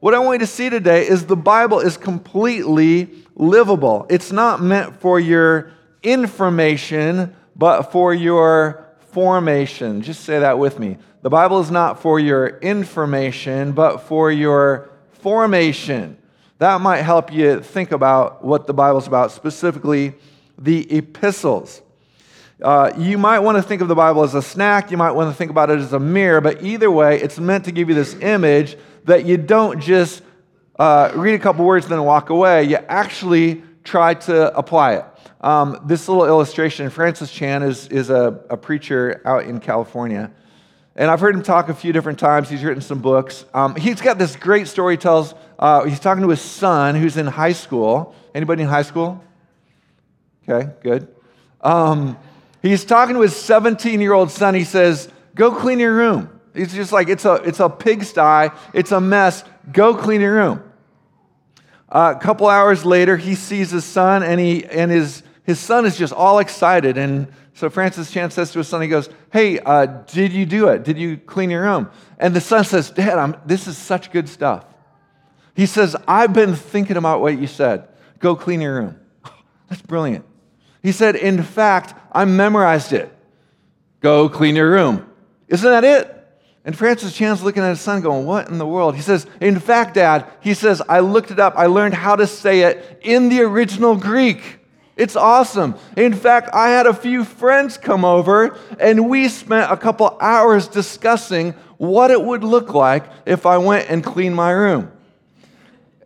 What 0.00 0.12
I 0.12 0.18
want 0.18 0.40
you 0.40 0.46
to 0.46 0.52
see 0.52 0.68
today 0.68 1.08
is 1.08 1.24
the 1.24 1.36
Bible 1.36 1.80
is 1.80 1.96
completely 1.96 3.08
livable. 3.34 4.06
It's 4.10 4.30
not 4.30 4.60
meant 4.60 5.00
for 5.00 5.18
your 5.18 5.72
information, 6.02 7.34
but 7.56 7.84
for 7.84 8.12
your 8.12 8.86
formation. 9.12 10.02
Just 10.02 10.24
say 10.24 10.40
that 10.40 10.58
with 10.58 10.78
me. 10.78 10.98
The 11.22 11.30
Bible 11.30 11.60
is 11.60 11.70
not 11.70 12.02
for 12.02 12.20
your 12.20 12.58
information, 12.58 13.72
but 13.72 14.02
for 14.02 14.30
your 14.30 14.90
formation. 15.22 16.18
That 16.58 16.82
might 16.82 17.02
help 17.02 17.32
you 17.32 17.60
think 17.60 17.92
about 17.92 18.44
what 18.44 18.66
the 18.66 18.74
Bible's 18.74 19.06
about, 19.06 19.32
specifically 19.32 20.14
the 20.58 20.90
epistles. 20.92 21.80
Uh, 22.64 22.90
you 22.96 23.18
might 23.18 23.40
want 23.40 23.58
to 23.58 23.62
think 23.62 23.82
of 23.82 23.88
the 23.88 23.94
Bible 23.94 24.22
as 24.22 24.34
a 24.34 24.40
snack. 24.40 24.90
You 24.90 24.96
might 24.96 25.10
want 25.10 25.30
to 25.30 25.36
think 25.36 25.50
about 25.50 25.68
it 25.68 25.80
as 25.80 25.92
a 25.92 26.00
mirror, 26.00 26.40
but 26.40 26.62
either 26.62 26.90
way, 26.90 27.20
it's 27.20 27.38
meant 27.38 27.66
to 27.66 27.72
give 27.72 27.90
you 27.90 27.94
this 27.94 28.14
image 28.14 28.78
that 29.04 29.26
you 29.26 29.36
don't 29.36 29.80
just 29.80 30.22
uh, 30.78 31.12
read 31.14 31.34
a 31.34 31.38
couple 31.38 31.66
words 31.66 31.84
and 31.84 31.92
then 31.92 32.02
walk 32.04 32.30
away. 32.30 32.64
You 32.64 32.76
actually 32.76 33.62
try 33.84 34.14
to 34.14 34.56
apply 34.56 34.94
it. 34.94 35.04
Um, 35.42 35.78
this 35.84 36.08
little 36.08 36.24
illustration, 36.24 36.88
Francis 36.88 37.30
Chan 37.30 37.64
is, 37.64 37.86
is 37.88 38.08
a, 38.08 38.40
a, 38.48 38.56
preacher 38.56 39.20
out 39.26 39.44
in 39.44 39.60
California. 39.60 40.32
And 40.96 41.10
I've 41.10 41.20
heard 41.20 41.34
him 41.34 41.42
talk 41.42 41.68
a 41.68 41.74
few 41.74 41.92
different 41.92 42.18
times. 42.18 42.48
He's 42.48 42.64
written 42.64 42.80
some 42.80 43.00
books. 43.00 43.44
Um, 43.52 43.76
he's 43.76 44.00
got 44.00 44.16
this 44.16 44.36
great 44.36 44.68
story 44.68 44.94
he 44.94 44.96
tells. 44.96 45.34
Uh, 45.58 45.84
he's 45.84 46.00
talking 46.00 46.22
to 46.22 46.30
his 46.30 46.40
son 46.40 46.94
who's 46.94 47.18
in 47.18 47.26
high 47.26 47.52
school. 47.52 48.14
Anybody 48.34 48.62
in 48.62 48.70
high 48.70 48.80
school? 48.80 49.22
Okay, 50.48 50.70
good. 50.82 51.14
Um, 51.60 52.16
he's 52.70 52.84
talking 52.84 53.14
to 53.14 53.20
his 53.20 53.36
17 53.36 54.00
year 54.00 54.12
old 54.12 54.30
son. 54.30 54.54
He 54.54 54.64
says, 54.64 55.10
Go 55.34 55.52
clean 55.52 55.80
your 55.80 55.94
room. 55.94 56.40
He's 56.54 56.72
just 56.72 56.92
like, 56.92 57.08
It's 57.08 57.24
a, 57.24 57.34
it's 57.34 57.60
a 57.60 57.68
pigsty, 57.68 58.50
it's 58.72 58.92
a 58.92 59.00
mess. 59.00 59.44
Go 59.72 59.94
clean 59.94 60.20
your 60.20 60.34
room. 60.34 60.62
Uh, 61.88 62.14
a 62.16 62.20
couple 62.20 62.48
hours 62.48 62.84
later, 62.84 63.16
he 63.16 63.34
sees 63.34 63.70
his 63.70 63.84
son, 63.84 64.22
and, 64.22 64.40
he, 64.40 64.64
and 64.66 64.90
his, 64.90 65.22
his 65.44 65.60
son 65.60 65.86
is 65.86 65.96
just 65.96 66.12
all 66.12 66.40
excited. 66.40 66.98
And 66.98 67.28
so 67.52 67.70
Francis 67.70 68.10
Chan 68.10 68.32
says 68.32 68.50
to 68.52 68.58
his 68.58 68.68
son, 68.68 68.82
he 68.82 68.88
goes, 68.88 69.08
Hey, 69.32 69.60
uh, 69.60 69.86
did 69.86 70.32
you 70.32 70.44
do 70.44 70.68
it? 70.68 70.82
Did 70.82 70.98
you 70.98 71.18
clean 71.18 71.50
your 71.50 71.62
room? 71.62 71.90
And 72.18 72.34
the 72.34 72.40
son 72.40 72.64
says, 72.64 72.90
Dad, 72.90 73.18
I'm, 73.18 73.36
this 73.46 73.68
is 73.68 73.78
such 73.78 74.10
good 74.10 74.28
stuff. 74.28 74.64
He 75.54 75.66
says, 75.66 75.94
I've 76.08 76.32
been 76.32 76.56
thinking 76.56 76.96
about 76.96 77.20
what 77.20 77.38
you 77.38 77.46
said. 77.46 77.88
Go 78.18 78.34
clean 78.34 78.60
your 78.60 78.74
room. 78.74 79.00
That's 79.68 79.82
brilliant. 79.82 80.24
He 80.84 80.92
said, 80.92 81.16
In 81.16 81.42
fact, 81.42 81.94
I 82.12 82.26
memorized 82.26 82.92
it. 82.92 83.10
Go 84.00 84.28
clean 84.28 84.54
your 84.54 84.70
room. 84.70 85.10
Isn't 85.48 85.68
that 85.68 85.82
it? 85.82 86.10
And 86.62 86.76
Francis 86.76 87.16
Chan's 87.16 87.42
looking 87.42 87.62
at 87.62 87.70
his 87.70 87.80
son 87.80 88.02
going, 88.02 88.26
What 88.26 88.48
in 88.48 88.58
the 88.58 88.66
world? 88.66 88.94
He 88.94 89.00
says, 89.00 89.26
In 89.40 89.58
fact, 89.58 89.94
Dad, 89.94 90.26
he 90.40 90.52
says, 90.52 90.82
I 90.86 91.00
looked 91.00 91.30
it 91.30 91.40
up. 91.40 91.54
I 91.56 91.66
learned 91.66 91.94
how 91.94 92.16
to 92.16 92.26
say 92.26 92.60
it 92.60 93.00
in 93.02 93.30
the 93.30 93.40
original 93.40 93.96
Greek. 93.96 94.58
It's 94.94 95.16
awesome. 95.16 95.74
In 95.96 96.12
fact, 96.12 96.50
I 96.52 96.68
had 96.68 96.86
a 96.86 96.92
few 96.92 97.24
friends 97.24 97.78
come 97.78 98.04
over 98.04 98.58
and 98.78 99.08
we 99.08 99.28
spent 99.28 99.72
a 99.72 99.78
couple 99.78 100.18
hours 100.20 100.68
discussing 100.68 101.52
what 101.78 102.10
it 102.10 102.22
would 102.22 102.44
look 102.44 102.74
like 102.74 103.04
if 103.24 103.46
I 103.46 103.56
went 103.56 103.88
and 103.88 104.04
cleaned 104.04 104.36
my 104.36 104.50
room. 104.50 104.92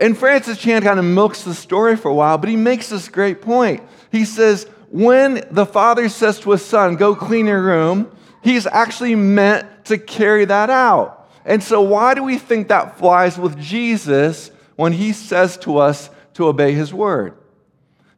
And 0.00 0.16
Francis 0.16 0.56
Chan 0.56 0.84
kind 0.84 1.00
of 1.00 1.04
milks 1.04 1.42
the 1.42 1.54
story 1.54 1.96
for 1.96 2.10
a 2.10 2.14
while, 2.14 2.38
but 2.38 2.48
he 2.48 2.54
makes 2.54 2.88
this 2.88 3.08
great 3.08 3.42
point. 3.42 3.82
He 4.10 4.24
says, 4.24 4.66
when 4.90 5.46
the 5.50 5.66
father 5.66 6.08
says 6.08 6.40
to 6.40 6.52
his 6.52 6.64
son, 6.64 6.96
Go 6.96 7.14
clean 7.14 7.46
your 7.46 7.62
room, 7.62 8.10
he's 8.42 8.66
actually 8.66 9.14
meant 9.14 9.84
to 9.86 9.98
carry 9.98 10.44
that 10.46 10.70
out. 10.70 11.28
And 11.44 11.62
so, 11.62 11.80
why 11.80 12.14
do 12.14 12.22
we 12.22 12.38
think 12.38 12.68
that 12.68 12.98
flies 12.98 13.38
with 13.38 13.58
Jesus 13.58 14.50
when 14.76 14.92
he 14.92 15.12
says 15.12 15.56
to 15.58 15.78
us 15.78 16.10
to 16.34 16.46
obey 16.46 16.72
his 16.72 16.92
word? 16.92 17.34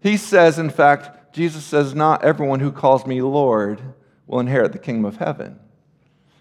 He 0.00 0.16
says, 0.16 0.58
in 0.58 0.70
fact, 0.70 1.34
Jesus 1.34 1.64
says, 1.64 1.94
Not 1.94 2.24
everyone 2.24 2.60
who 2.60 2.72
calls 2.72 3.06
me 3.06 3.20
Lord 3.22 3.80
will 4.26 4.40
inherit 4.40 4.72
the 4.72 4.78
kingdom 4.78 5.04
of 5.04 5.16
heaven. 5.16 5.58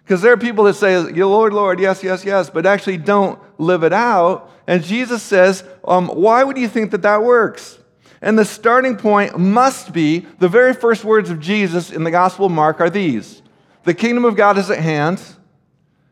Because 0.03 0.21
there 0.21 0.33
are 0.33 0.37
people 0.37 0.63
that 0.63 0.75
say, 0.75 0.97
Lord, 0.97 1.53
Lord, 1.53 1.79
yes, 1.79 2.03
yes, 2.03 2.25
yes, 2.25 2.49
but 2.49 2.65
actually 2.65 2.97
don't 2.97 3.39
live 3.59 3.83
it 3.83 3.93
out. 3.93 4.51
And 4.65 4.83
Jesus 4.83 5.21
says, 5.21 5.63
um, 5.83 6.07
Why 6.07 6.43
would 6.43 6.57
you 6.57 6.67
think 6.67 6.91
that 6.91 7.01
that 7.01 7.23
works? 7.23 7.79
And 8.21 8.37
the 8.37 8.45
starting 8.45 8.97
point 8.97 9.37
must 9.37 9.93
be 9.93 10.25
the 10.39 10.49
very 10.49 10.73
first 10.73 11.03
words 11.03 11.29
of 11.29 11.39
Jesus 11.39 11.91
in 11.91 12.03
the 12.03 12.11
Gospel 12.11 12.47
of 12.47 12.51
Mark 12.51 12.81
are 12.81 12.89
these 12.89 13.41
The 13.83 13.93
kingdom 13.93 14.25
of 14.25 14.35
God 14.35 14.57
is 14.57 14.69
at 14.69 14.79
hand. 14.79 15.21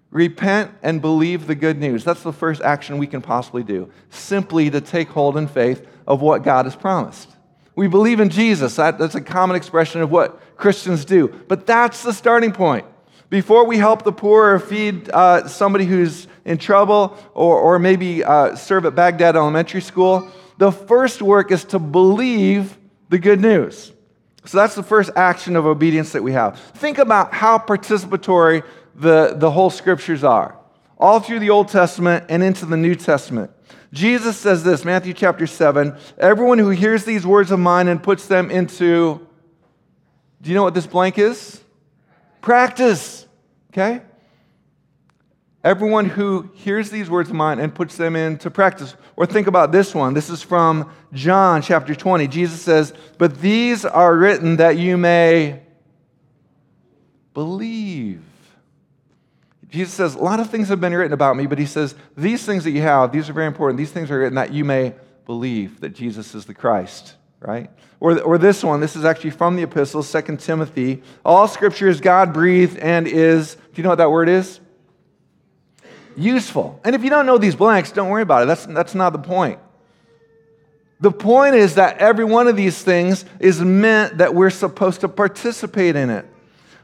Repent 0.10 0.72
and 0.82 1.02
believe 1.02 1.48
the 1.48 1.56
good 1.56 1.78
news. 1.78 2.06
That's 2.06 2.24
the 2.24 2.32
first 2.32 2.62
action 2.62 2.98
we 2.98 3.08
can 3.08 3.22
possibly 3.22 3.62
do. 3.62 3.92
Simply 4.10 4.70
to 4.70 4.80
take 4.80 5.10
hold 5.10 5.36
in 5.36 5.48
faith 5.48 5.86
of 6.08 6.22
what 6.22 6.44
God 6.44 6.66
has 6.66 6.78
promised. 6.78 7.30
We 7.76 7.88
believe 7.88 8.22
in 8.22 8.30
Jesus. 8.30 8.78
That, 8.78 8.98
that's 8.98 9.16
a 9.16 9.22
common 9.22 9.58
expression 9.58 10.02
of 10.02 10.10
what 10.10 10.40
Christians 10.56 11.04
do. 11.04 11.28
But 11.48 11.68
that's 11.68 12.04
the 12.04 12.14
starting 12.14 12.54
point. 12.54 12.86
Before 13.30 13.66
we 13.66 13.78
help 13.78 14.04
the 14.04 14.14
poor 14.14 14.54
or 14.54 14.60
feed 14.60 15.10
uh, 15.10 15.48
somebody 15.50 15.84
who's 15.84 16.28
in 16.46 16.58
trouble 16.58 17.18
or, 17.34 17.60
or 17.60 17.78
maybe 17.78 18.24
uh, 18.24 18.56
serve 18.56 18.86
at 18.86 18.96
Bagdad 18.96 19.36
Elementary 19.36 19.82
School, 19.82 20.32
the 20.58 20.72
first 20.72 21.22
work 21.22 21.52
is 21.52 21.64
to 21.66 21.80
believe 21.80 22.78
the 23.10 23.20
good 23.20 23.40
news. 23.40 23.92
So 24.46 24.58
that's 24.58 24.76
the 24.76 24.84
first 24.84 25.12
action 25.16 25.56
of 25.56 25.66
obedience 25.66 26.14
that 26.14 26.24
we 26.24 26.32
have. 26.32 26.60
Think 26.60 26.98
about 26.98 27.34
how 27.34 27.58
participatory 27.58 28.64
the, 28.96 29.34
the 29.36 29.52
whole 29.52 29.70
scriptures 29.70 30.24
are, 30.24 30.58
all 30.98 31.20
through 31.20 31.40
the 31.40 31.50
Old 31.50 31.68
Testament 31.68 32.26
and 32.30 32.42
into 32.42 32.66
the 32.66 32.78
New 32.78 32.96
Testament. 32.96 33.52
Jesus 33.94 34.38
says 34.38 34.64
this, 34.64 34.84
Matthew 34.84 35.14
chapter 35.14 35.48
7 35.48 35.96
Everyone 36.18 36.60
who 36.60 36.70
hears 36.70 37.06
these 37.06 37.26
words 37.26 37.52
of 37.52 37.60
mine 37.60 37.88
and 37.88 38.02
puts 38.02 38.28
them 38.28 38.50
into, 38.50 39.26
do 40.42 40.50
you 40.50 40.56
know 40.56 40.64
what 40.64 40.74
this 40.74 40.88
blank 40.88 41.18
is? 41.18 41.62
Practice. 42.42 43.28
Okay? 43.72 44.02
Everyone 45.64 46.06
who 46.06 46.50
hears 46.54 46.90
these 46.90 47.10
words 47.10 47.30
of 47.30 47.36
mine 47.36 47.60
and 47.60 47.74
puts 47.74 47.98
them 47.98 48.16
into 48.16 48.50
practice. 48.50 48.96
Or 49.16 49.26
think 49.26 49.48
about 49.48 49.72
this 49.72 49.94
one. 49.94 50.14
This 50.14 50.30
is 50.30 50.42
from 50.42 50.92
John 51.14 51.62
chapter 51.62 51.96
20. 51.96 52.28
Jesus 52.28 52.62
says, 52.62 52.94
But 53.18 53.42
these 53.42 53.84
are 53.84 54.16
written 54.16 54.58
that 54.58 54.78
you 54.78 54.98
may 54.98 55.62
believe 57.34 58.24
Jesus 59.70 59.94
says, 59.94 60.16
a 60.16 60.20
lot 60.20 60.40
of 60.40 60.50
things 60.50 60.70
have 60.70 60.80
been 60.80 60.94
written 60.94 61.14
about 61.14 61.36
me, 61.36 61.46
but 61.46 61.60
he 61.60 61.66
says, 61.66 61.94
these 62.16 62.46
things 62.46 62.64
that 62.64 62.72
you 62.72 62.82
have, 62.82 63.12
these 63.12 63.30
are 63.30 63.34
very 63.34 63.48
important. 63.48 63.78
These 63.78 63.92
things 63.92 64.10
are 64.10 64.20
written 64.20 64.36
that 64.36 64.54
you 64.54 64.64
may 64.64 64.94
believe 65.26 65.82
that 65.82 65.90
Jesus 65.90 66.34
is 66.34 66.46
the 66.46 66.54
Christ, 66.54 67.16
right? 67.42 67.70
Or, 68.00 68.20
or 68.22 68.38
this 68.38 68.64
one, 68.64 68.80
this 68.80 68.96
is 68.96 69.04
actually 69.04 69.32
from 69.32 69.58
the 69.58 69.64
epistles, 69.64 70.10
2 70.10 70.38
Timothy. 70.38 71.04
All 71.26 71.48
scripture 71.50 71.90
is 71.90 72.00
God 72.00 72.34
breathed 72.34 72.78
and 72.78 73.08
is, 73.08 73.56
do 73.56 73.62
you 73.76 73.84
know 73.84 73.90
what 73.90 73.98
that 73.98 74.12
word 74.12 74.30
is? 74.30 74.62
Useful. 76.18 76.82
And 76.84 76.96
if 76.96 77.04
you 77.04 77.12
don't 77.12 77.28
know 77.28 77.38
these 77.38 77.56
blanks, 77.56 77.92
don't 77.92 78.10
worry 78.10 78.24
about 78.24 78.44
it. 78.44 78.46
That's, 78.48 78.66
that's 78.66 78.96
not 78.96 79.14
the 79.14 79.20
point. 79.20 79.60
The 81.00 81.12
point 81.12 81.54
is 81.54 81.76
that 81.76 82.00
every 82.00 82.26
one 82.26 82.48
of 82.48 82.56
these 82.56 82.82
things 82.82 83.24
is 83.40 83.62
meant 83.62 84.18
that 84.18 84.34
we're 84.34 84.50
supposed 84.50 85.02
to 85.02 85.08
participate 85.08 85.96
in 85.96 86.10
it. 86.10 86.26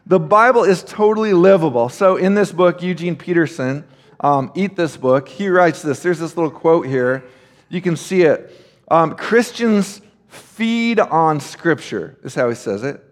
The 0.05 0.19
Bible 0.19 0.63
is 0.63 0.83
totally 0.83 1.33
livable. 1.33 1.89
So, 1.89 2.17
in 2.17 2.35
this 2.35 2.51
book, 2.51 2.83
Eugene 2.83 3.15
Peterson, 3.15 3.85
um, 4.19 4.51
Eat 4.53 4.75
This 4.75 4.97
Book, 4.97 5.27
he 5.27 5.47
writes 5.47 5.81
this. 5.81 6.03
There's 6.03 6.19
this 6.19 6.37
little 6.37 6.51
quote 6.51 6.85
here. 6.85 7.23
You 7.69 7.81
can 7.81 7.95
see 7.95 8.21
it. 8.21 8.51
Um, 8.89 9.15
Christians 9.15 10.01
feed 10.27 10.99
on 10.99 11.39
Scripture, 11.39 12.17
is 12.23 12.35
how 12.35 12.49
he 12.49 12.55
says 12.55 12.83
it. 12.83 13.03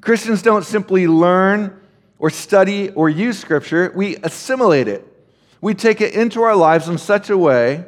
Christians 0.00 0.40
don't 0.40 0.64
simply 0.64 1.06
learn 1.06 1.78
or 2.18 2.30
study 2.30 2.90
or 2.90 3.10
use 3.10 3.38
Scripture, 3.38 3.92
we 3.94 4.16
assimilate 4.16 4.88
it. 4.88 5.07
We 5.60 5.74
take 5.74 6.00
it 6.00 6.14
into 6.14 6.42
our 6.42 6.56
lives 6.56 6.88
in 6.88 6.98
such 6.98 7.30
a 7.30 7.38
way 7.38 7.84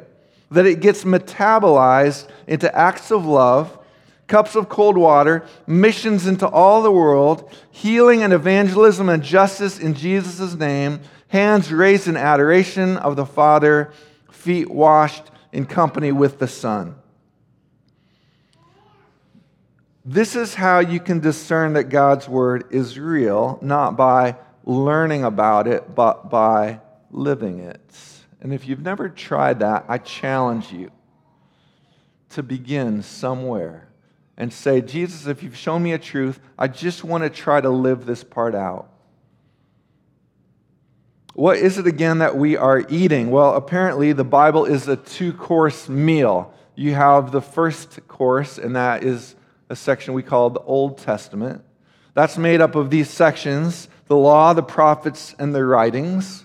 that 0.49 0.65
it 0.65 0.81
gets 0.81 1.03
metabolized 1.03 2.27
into 2.47 2.73
acts 2.75 3.11
of 3.11 3.25
love 3.25 3.77
cups 4.31 4.55
of 4.55 4.69
cold 4.69 4.97
water, 4.97 5.43
missions 5.67 6.25
into 6.25 6.47
all 6.47 6.81
the 6.81 6.91
world, 6.91 7.53
healing 7.69 8.23
and 8.23 8.31
evangelism 8.31 9.09
and 9.09 9.21
justice 9.21 9.77
in 9.77 9.93
Jesus' 9.93 10.55
name, 10.55 11.01
hands 11.27 11.69
raised 11.69 12.07
in 12.07 12.15
adoration 12.15 12.95
of 12.95 13.17
the 13.17 13.25
Father, 13.25 13.91
feet 14.31 14.71
washed 14.71 15.29
in 15.51 15.65
company 15.65 16.13
with 16.13 16.39
the 16.39 16.47
Son. 16.47 16.95
This 20.05 20.33
is 20.37 20.55
how 20.55 20.79
you 20.79 21.01
can 21.01 21.19
discern 21.19 21.73
that 21.73 21.89
God's 21.89 22.29
word 22.29 22.63
is 22.71 22.97
real, 22.97 23.59
not 23.61 23.97
by 23.97 24.37
learning 24.63 25.25
about 25.25 25.67
it, 25.67 25.93
but 25.93 26.29
by 26.29 26.79
living 27.11 27.59
it. 27.59 27.81
And 28.41 28.53
if 28.53 28.67
you've 28.67 28.81
never 28.81 29.09
tried 29.09 29.59
that, 29.59 29.85
I 29.87 29.97
challenge 29.99 30.71
you 30.71 30.91
to 32.29 32.41
begin 32.41 33.03
somewhere 33.03 33.87
and 34.37 34.51
say, 34.51 34.81
Jesus, 34.81 35.27
if 35.27 35.43
you've 35.43 35.57
shown 35.57 35.83
me 35.83 35.93
a 35.93 35.99
truth, 35.99 36.39
I 36.57 36.67
just 36.67 37.03
want 37.03 37.23
to 37.23 37.29
try 37.29 37.61
to 37.61 37.69
live 37.69 38.05
this 38.05 38.23
part 38.23 38.55
out. 38.55 38.89
What 41.33 41.57
is 41.57 41.77
it 41.77 41.87
again 41.87 42.17
that 42.17 42.35
we 42.35 42.57
are 42.57 42.85
eating? 42.89 43.31
Well, 43.31 43.55
apparently, 43.55 44.11
the 44.13 44.23
Bible 44.23 44.65
is 44.65 44.87
a 44.87 44.97
two 44.97 45.31
course 45.31 45.87
meal. 45.87 46.53
You 46.75 46.93
have 46.93 47.31
the 47.31 47.41
first 47.41 48.05
course, 48.07 48.57
and 48.57 48.75
that 48.75 49.03
is 49.03 49.35
a 49.69 49.75
section 49.75 50.13
we 50.13 50.23
call 50.23 50.49
the 50.49 50.61
Old 50.61 50.97
Testament. 50.97 51.63
That's 52.13 52.37
made 52.37 52.59
up 52.59 52.75
of 52.75 52.89
these 52.89 53.09
sections 53.09 53.87
the 54.07 54.17
law, 54.17 54.51
the 54.51 54.63
prophets, 54.63 55.33
and 55.39 55.55
the 55.55 55.63
writings. 55.63 56.43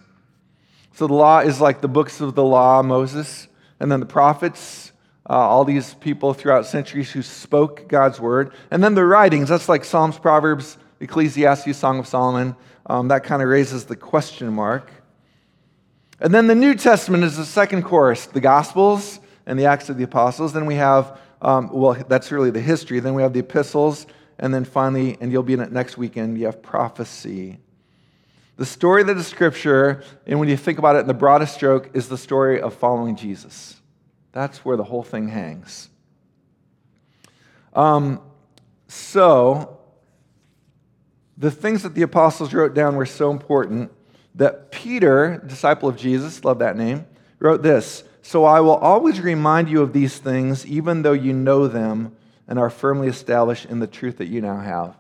So 0.97 1.07
the 1.07 1.15
law 1.15 1.39
is 1.39 1.61
like 1.61 1.81
the 1.81 1.89
books 1.89 2.21
of 2.21 2.35
the 2.35 2.43
law, 2.45 2.83
Moses, 2.83 3.47
and 3.79 3.93
then 3.93 4.01
the 4.01 4.07
prophets 4.07 4.93
uh, 5.29 5.35
all 5.35 5.65
these 5.65 5.95
people 5.95 6.35
throughout 6.35 6.67
centuries 6.67 7.11
who 7.11 7.23
spoke 7.23 7.89
God's 7.89 8.21
word. 8.21 8.53
And 8.71 8.83
then 8.83 8.95
the 8.95 9.05
writings, 9.05 9.49
that's 9.49 9.69
like 9.69 9.85
Psalms, 9.85 10.19
Proverbs, 10.19 10.79
Ecclesiastes, 11.01 11.77
Song 11.77 11.99
of 11.99 12.07
Solomon. 12.07 12.55
Um, 12.87 13.09
that 13.09 13.25
kind 13.25 13.43
of 13.43 13.49
raises 13.49 13.87
the 13.87 13.97
question 13.97 14.53
mark. 14.53 14.91
And 16.21 16.33
then 16.33 16.47
the 16.47 16.55
New 16.55 16.75
Testament 16.75 17.25
is 17.25 17.37
the 17.37 17.45
second 17.45 17.83
course, 17.83 18.27
the 18.27 18.41
Gospels 18.41 19.19
and 19.47 19.59
the 19.59 19.67
Acts 19.67 19.89
of 19.89 19.99
the 19.99 20.05
Apostles. 20.05 20.53
Then 20.53 20.65
we 20.65 20.77
have, 20.77 21.19
um, 21.43 21.71
well, 21.73 21.95
that's 22.09 22.31
really 22.31 22.51
the 22.51 22.61
history. 22.61 23.01
Then 23.01 23.15
we 23.15 23.23
have 23.23 23.33
the 23.33 23.41
epistles. 23.41 24.07
And 24.39 24.55
then 24.55 24.65
finally, 24.65 25.19
and 25.21 25.33
you'll 25.33 25.43
be 25.43 25.55
in 25.55 25.61
it 25.61 25.73
next 25.73 25.99
weekend, 25.99 26.39
you 26.39 26.47
have 26.47 26.63
prophecy. 26.63 27.59
The 28.57 28.67
story 28.67 29.03
that 29.03 29.17
is 29.17 29.27
Scripture, 29.27 30.03
and 30.27 30.41
when 30.41 30.49
you 30.49 30.57
think 30.57 30.79
about 30.79 30.97
it 30.97 31.01
in 31.01 31.07
the 31.07 31.15
broadest 31.15 31.55
stroke, 31.55 31.91
is 31.95 32.09
the 32.09 32.17
story 32.17 32.61
of 32.61 32.75
following 32.75 33.15
Jesus. 33.15 33.81
That's 34.33 34.65
where 34.65 34.77
the 34.77 34.85
whole 34.85 35.03
thing 35.03 35.29
hangs. 35.29 35.91
Um, 37.75 38.21
so, 38.89 39.79
the 41.37 41.51
things 41.51 41.83
that 41.83 41.95
the 41.95 42.03
apostles 42.03 42.55
wrote 42.55 42.75
down 42.75 42.97
were 42.97 43.07
so 43.07 43.31
important 43.31 43.93
that 44.35 44.71
Peter, 44.71 45.43
disciple 45.47 45.89
of 45.89 45.97
Jesus, 45.97 46.45
love 46.45 46.59
that 46.61 46.77
name, 46.77 47.07
wrote 47.39 47.63
this 47.63 48.05
So 48.23 48.45
I 48.45 48.61
will 48.61 48.77
always 48.77 49.21
remind 49.21 49.69
you 49.69 49.83
of 49.83 49.93
these 49.93 50.19
things, 50.19 50.67
even 50.67 51.03
though 51.03 51.13
you 51.13 51.35
know 51.35 51.69
them 51.69 52.17
and 52.49 52.59
are 52.59 52.71
firmly 52.71 53.09
established 53.09 53.67
in 53.67 53.81
the 53.81 53.87
truth 53.87 54.17
that 54.19 54.29
you 54.29 54.41
now 54.41 54.59
have. 54.59 54.97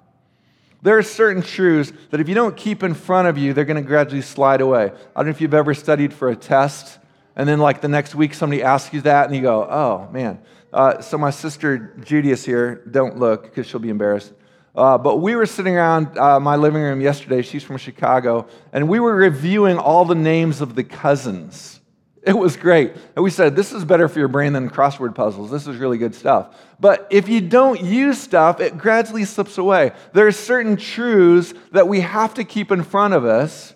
There 0.82 0.98
are 0.98 1.02
certain 1.02 1.42
truths 1.42 1.92
that 2.10 2.20
if 2.20 2.28
you 2.28 2.34
don't 2.34 2.56
keep 2.56 2.82
in 2.82 2.94
front 2.94 3.28
of 3.28 3.38
you, 3.38 3.52
they're 3.52 3.64
going 3.64 3.82
to 3.82 3.86
gradually 3.86 4.22
slide 4.22 4.60
away. 4.60 4.84
I 4.84 4.88
don't 5.16 5.26
know 5.26 5.30
if 5.30 5.40
you've 5.40 5.54
ever 5.54 5.74
studied 5.74 6.12
for 6.12 6.28
a 6.28 6.36
test, 6.36 6.98
and 7.34 7.48
then 7.48 7.58
like 7.58 7.80
the 7.80 7.88
next 7.88 8.14
week 8.14 8.34
somebody 8.34 8.62
asks 8.62 8.92
you 8.92 9.00
that, 9.02 9.26
and 9.26 9.34
you 9.34 9.42
go, 9.42 9.64
oh 9.64 10.08
man. 10.12 10.40
Uh, 10.72 11.00
so 11.00 11.16
my 11.16 11.30
sister 11.30 11.94
Judy 12.04 12.30
is 12.30 12.44
here. 12.44 12.82
Don't 12.90 13.18
look 13.18 13.44
because 13.44 13.66
she'll 13.66 13.80
be 13.80 13.88
embarrassed. 13.88 14.32
Uh, 14.74 14.98
but 14.98 15.16
we 15.16 15.34
were 15.34 15.46
sitting 15.46 15.74
around 15.74 16.18
uh, 16.18 16.38
my 16.38 16.54
living 16.54 16.82
room 16.82 17.00
yesterday. 17.00 17.40
She's 17.40 17.64
from 17.64 17.78
Chicago, 17.78 18.46
and 18.72 18.88
we 18.88 19.00
were 19.00 19.14
reviewing 19.14 19.78
all 19.78 20.04
the 20.04 20.14
names 20.14 20.60
of 20.60 20.74
the 20.74 20.84
cousins. 20.84 21.80
It 22.36 22.36
was 22.36 22.56
great. 22.56 22.92
And 23.14 23.22
we 23.24 23.30
said, 23.30 23.54
this 23.54 23.72
is 23.72 23.84
better 23.84 24.08
for 24.08 24.18
your 24.18 24.26
brain 24.26 24.52
than 24.52 24.68
crossword 24.68 25.14
puzzles. 25.14 25.48
This 25.48 25.68
is 25.68 25.76
really 25.76 25.96
good 25.96 26.12
stuff. 26.12 26.56
But 26.80 27.06
if 27.08 27.28
you 27.28 27.40
don't 27.40 27.80
use 27.80 28.20
stuff, 28.20 28.58
it 28.58 28.76
gradually 28.76 29.24
slips 29.24 29.58
away. 29.58 29.92
There 30.12 30.26
are 30.26 30.32
certain 30.32 30.76
truths 30.76 31.54
that 31.70 31.86
we 31.86 32.00
have 32.00 32.34
to 32.34 32.42
keep 32.42 32.72
in 32.72 32.82
front 32.82 33.14
of 33.14 33.24
us, 33.24 33.74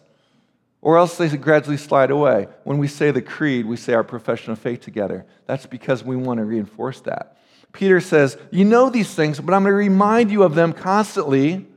or 0.83 0.99
else 0.99 1.17
they 1.17 1.29
gradually 1.37 1.77
slide 1.77 2.11
away. 2.11 2.49
When 2.65 2.79
we 2.79 2.89
say 2.89 3.13
the 3.13 3.23
creed, 3.23 3.67
we 3.67 3.77
say 3.77 3.95
our 3.95 4.03
profession 4.03 4.53
of 4.53 4.59
faith 4.59 4.81
together. 4.81 5.27
That's 5.47 5.67
because 5.67 6.03
we 6.03 6.17
want 6.17 6.39
to 6.39 6.45
reinforce 6.45 7.01
that. 7.03 7.37
Peter 7.73 8.01
says, 8.01 8.37
You 8.51 8.65
know 8.65 8.91
these 8.91 9.15
things, 9.15 9.39
but 9.39 9.55
I'm 9.55 9.63
going 9.63 9.73
to 9.73 9.77
remind 9.77 10.33
you 10.33 10.43
of 10.43 10.57
them 10.57 10.73
constantly 10.73 11.69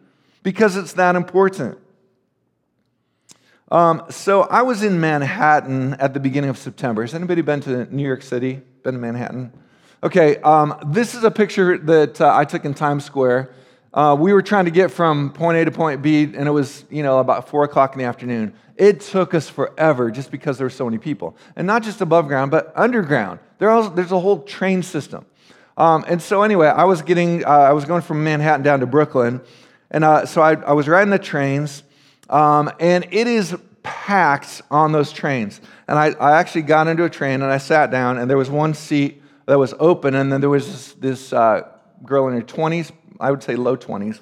because 0.41 0.75
it's 0.75 0.93
that 0.93 1.15
important. 1.15 1.77
Um, 3.73 4.03
so 4.11 4.43
I 4.43 4.61
was 4.61 4.83
in 4.83 5.01
Manhattan 5.01 5.95
at 5.95 6.13
the 6.13 6.19
beginning 6.19 6.51
of 6.51 6.59
September. 6.59 7.01
Has 7.01 7.15
anybody 7.15 7.41
been 7.41 7.59
to 7.61 7.91
New 7.91 8.05
York 8.05 8.21
City? 8.21 8.61
Been 8.83 8.93
to 8.93 8.99
Manhattan? 8.99 9.51
Okay, 10.03 10.37
um, 10.41 10.75
this 10.85 11.15
is 11.15 11.23
a 11.23 11.31
picture 11.31 11.79
that 11.79 12.21
uh, 12.21 12.31
I 12.35 12.45
took 12.45 12.65
in 12.65 12.75
Times 12.75 13.03
Square. 13.03 13.51
Uh, 13.91 14.15
we 14.19 14.31
were 14.31 14.43
trying 14.43 14.65
to 14.65 14.71
get 14.71 14.91
from 14.91 15.31
point 15.31 15.57
A 15.57 15.65
to 15.65 15.71
point 15.71 16.03
B, 16.03 16.21
and 16.21 16.47
it 16.47 16.51
was, 16.51 16.85
you 16.91 17.01
know, 17.01 17.17
about 17.17 17.49
four 17.49 17.63
o'clock 17.63 17.93
in 17.93 17.97
the 17.97 18.05
afternoon. 18.05 18.53
It 18.77 18.99
took 18.99 19.33
us 19.33 19.49
forever 19.49 20.11
just 20.11 20.29
because 20.29 20.59
there 20.59 20.65
were 20.65 20.69
so 20.69 20.85
many 20.85 20.99
people, 20.99 21.35
and 21.55 21.65
not 21.65 21.81
just 21.81 21.99
above 21.99 22.27
ground, 22.27 22.51
but 22.51 22.71
underground. 22.75 23.39
There's 23.57 24.11
a 24.11 24.19
whole 24.19 24.43
train 24.43 24.83
system. 24.83 25.25
Um, 25.77 26.05
and 26.07 26.21
so 26.21 26.43
anyway, 26.43 26.67
I 26.67 26.83
was 26.83 27.01
getting, 27.01 27.43
uh, 27.43 27.47
I 27.47 27.73
was 27.73 27.85
going 27.85 28.03
from 28.03 28.23
Manhattan 28.23 28.61
down 28.61 28.81
to 28.81 28.85
Brooklyn, 28.85 29.41
and 29.89 30.03
uh, 30.03 30.27
so 30.27 30.43
I, 30.43 30.61
I 30.61 30.73
was 30.73 30.87
riding 30.87 31.09
the 31.09 31.17
trains. 31.17 31.81
Um, 32.29 32.71
and 32.79 33.05
it 33.11 33.27
is 33.27 33.55
packed 33.83 34.61
on 34.71 34.91
those 34.91 35.11
trains. 35.11 35.61
And 35.87 35.99
I, 35.99 36.11
I, 36.11 36.39
actually 36.39 36.63
got 36.63 36.87
into 36.87 37.03
a 37.03 37.09
train 37.09 37.41
and 37.41 37.51
I 37.51 37.57
sat 37.57 37.91
down, 37.91 38.17
and 38.17 38.29
there 38.29 38.37
was 38.37 38.49
one 38.49 38.73
seat 38.73 39.21
that 39.45 39.59
was 39.59 39.73
open, 39.77 40.15
and 40.15 40.31
then 40.31 40.39
there 40.39 40.49
was 40.49 40.65
this, 40.65 40.93
this 40.93 41.33
uh, 41.33 41.67
girl 42.03 42.27
in 42.29 42.33
her 42.33 42.41
20s, 42.41 42.91
I 43.19 43.29
would 43.29 43.43
say 43.43 43.55
low 43.55 43.75
20s. 43.75 44.19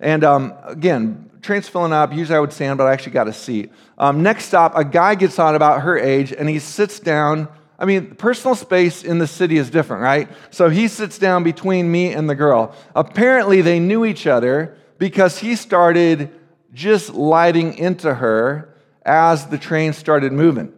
And 0.00 0.24
um, 0.24 0.54
again, 0.64 1.30
train's 1.42 1.68
filling 1.68 1.92
up. 1.92 2.12
Usually 2.12 2.36
I 2.36 2.40
would 2.40 2.52
stand, 2.52 2.78
but 2.78 2.86
I 2.86 2.92
actually 2.92 3.12
got 3.12 3.28
a 3.28 3.32
seat. 3.32 3.70
Um, 3.98 4.22
next 4.22 4.46
stop, 4.46 4.76
a 4.76 4.84
guy 4.84 5.14
gets 5.14 5.38
on 5.38 5.54
about 5.54 5.82
her 5.82 5.98
age, 5.98 6.32
and 6.32 6.48
he 6.48 6.58
sits 6.58 6.98
down. 6.98 7.48
I 7.78 7.84
mean, 7.84 8.14
personal 8.14 8.54
space 8.54 9.04
in 9.04 9.18
the 9.18 9.26
city 9.26 9.58
is 9.58 9.70
different, 9.70 10.02
right? 10.02 10.28
So 10.50 10.68
he 10.68 10.88
sits 10.88 11.18
down 11.18 11.44
between 11.44 11.90
me 11.90 12.12
and 12.12 12.28
the 12.28 12.34
girl. 12.34 12.74
Apparently, 12.94 13.60
they 13.60 13.78
knew 13.78 14.04
each 14.04 14.26
other 14.26 14.76
because 14.98 15.38
he 15.38 15.56
started 15.56 16.30
just 16.72 17.10
lighting 17.10 17.76
into 17.76 18.14
her 18.14 18.74
as 19.04 19.46
the 19.46 19.58
train 19.58 19.92
started 19.92 20.32
moving. 20.32 20.72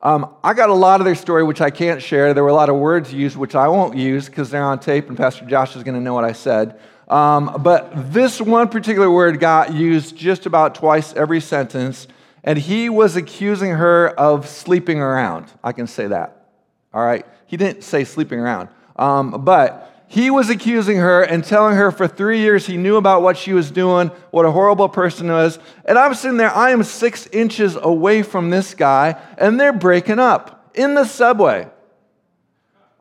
Um, 0.00 0.34
I 0.44 0.54
got 0.54 0.68
a 0.68 0.74
lot 0.74 1.00
of 1.00 1.04
their 1.06 1.16
story, 1.16 1.42
which 1.42 1.60
I 1.60 1.70
can't 1.70 2.00
share. 2.00 2.32
There 2.32 2.44
were 2.44 2.50
a 2.50 2.54
lot 2.54 2.68
of 2.68 2.76
words 2.76 3.12
used, 3.12 3.36
which 3.36 3.56
I 3.56 3.66
won't 3.66 3.96
use 3.96 4.26
because 4.26 4.50
they're 4.50 4.62
on 4.62 4.78
tape, 4.78 5.08
and 5.08 5.16
Pastor 5.16 5.44
Josh 5.44 5.74
is 5.74 5.82
going 5.82 5.96
to 5.96 6.00
know 6.00 6.14
what 6.14 6.24
I 6.24 6.32
said. 6.32 6.78
Um, 7.08 7.56
but 7.60 8.12
this 8.12 8.40
one 8.40 8.68
particular 8.68 9.10
word 9.10 9.40
got 9.40 9.72
used 9.74 10.16
just 10.16 10.46
about 10.46 10.74
twice 10.74 11.12
every 11.14 11.40
sentence, 11.40 12.06
and 12.44 12.58
he 12.58 12.88
was 12.88 13.16
accusing 13.16 13.72
her 13.72 14.10
of 14.10 14.46
sleeping 14.46 15.00
around. 15.00 15.50
I 15.64 15.72
can 15.72 15.86
say 15.86 16.06
that. 16.06 16.46
All 16.94 17.04
right? 17.04 17.26
He 17.46 17.56
didn't 17.56 17.82
say 17.82 18.04
sleeping 18.04 18.38
around. 18.38 18.68
Um, 18.96 19.44
but 19.44 19.97
he 20.10 20.30
was 20.30 20.48
accusing 20.48 20.96
her 20.96 21.22
and 21.22 21.44
telling 21.44 21.76
her 21.76 21.92
for 21.92 22.08
three 22.08 22.40
years 22.40 22.66
he 22.66 22.78
knew 22.78 22.96
about 22.96 23.20
what 23.20 23.36
she 23.36 23.52
was 23.52 23.70
doing, 23.70 24.08
what 24.30 24.46
a 24.46 24.50
horrible 24.50 24.88
person 24.88 25.28
was. 25.28 25.58
And 25.84 25.98
I'm 25.98 26.14
sitting 26.14 26.38
there, 26.38 26.50
I 26.50 26.70
am 26.70 26.82
six 26.82 27.26
inches 27.26 27.76
away 27.76 28.22
from 28.22 28.48
this 28.48 28.72
guy, 28.72 29.20
and 29.36 29.60
they're 29.60 29.72
breaking 29.72 30.18
up 30.18 30.70
in 30.74 30.94
the 30.94 31.04
subway. 31.04 31.68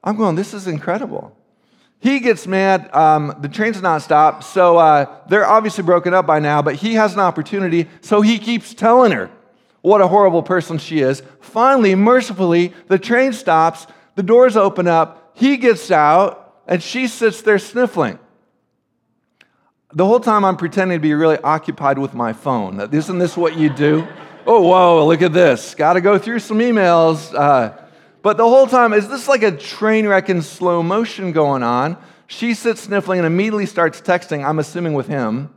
I'm 0.03 0.17
going, 0.17 0.35
this 0.35 0.53
is 0.53 0.67
incredible. 0.67 1.35
He 1.99 2.19
gets 2.19 2.45
mad. 2.45 2.93
Um, 2.93 3.35
the 3.39 3.47
train's 3.47 3.81
not 3.81 4.01
stopped, 4.01 4.43
so 4.43 4.77
uh, 4.77 5.05
they're 5.29 5.47
obviously 5.47 5.85
broken 5.85 6.13
up 6.13 6.27
by 6.27 6.39
now, 6.39 6.61
but 6.61 6.75
he 6.75 6.95
has 6.95 7.13
an 7.13 7.21
opportunity, 7.21 7.87
so 8.01 8.21
he 8.21 8.37
keeps 8.37 8.73
telling 8.73 9.13
her 9.13 9.31
what 9.81 10.01
a 10.01 10.07
horrible 10.07 10.43
person 10.43 10.77
she 10.77 10.99
is. 10.99 11.23
Finally, 11.39 11.95
mercifully, 11.95 12.73
the 12.87 12.99
train 12.99 13.31
stops, 13.31 13.87
the 14.15 14.23
doors 14.23 14.57
open 14.57 14.87
up, 14.87 15.31
he 15.33 15.55
gets 15.55 15.89
out, 15.89 16.46
and 16.67 16.83
she 16.83 17.07
sits 17.07 17.41
there 17.41 17.59
sniffling. 17.59 18.19
The 19.93 20.05
whole 20.05 20.19
time 20.19 20.43
I'm 20.43 20.57
pretending 20.57 20.97
to 20.97 21.01
be 21.01 21.13
really 21.13 21.37
occupied 21.37 21.97
with 21.97 22.13
my 22.13 22.33
phone. 22.33 22.79
Isn't 22.93 23.19
this 23.19 23.37
what 23.37 23.57
you 23.57 23.69
do? 23.69 24.07
oh, 24.47 24.61
whoa, 24.61 25.05
look 25.05 25.21
at 25.21 25.33
this. 25.33 25.75
Got 25.75 25.93
to 25.93 26.01
go 26.01 26.17
through 26.17 26.39
some 26.39 26.59
emails. 26.59 27.35
Uh, 27.37 27.77
but 28.21 28.37
the 28.37 28.47
whole 28.47 28.65
time, 28.65 28.93
is 28.93 29.07
this 29.09 29.27
like 29.27 29.43
a 29.43 29.51
train 29.51 30.07
wreck 30.07 30.29
in 30.29 30.41
slow 30.41 30.81
motion 30.81 31.33
going 31.33 31.63
on? 31.63 31.97
She 32.27 32.53
sits 32.53 32.81
sniffling 32.81 33.19
and 33.19 33.27
immediately 33.27 33.65
starts 33.65 34.01
texting, 34.01 34.45
I'm 34.45 34.59
assuming 34.59 34.93
with 34.93 35.07
him. 35.07 35.53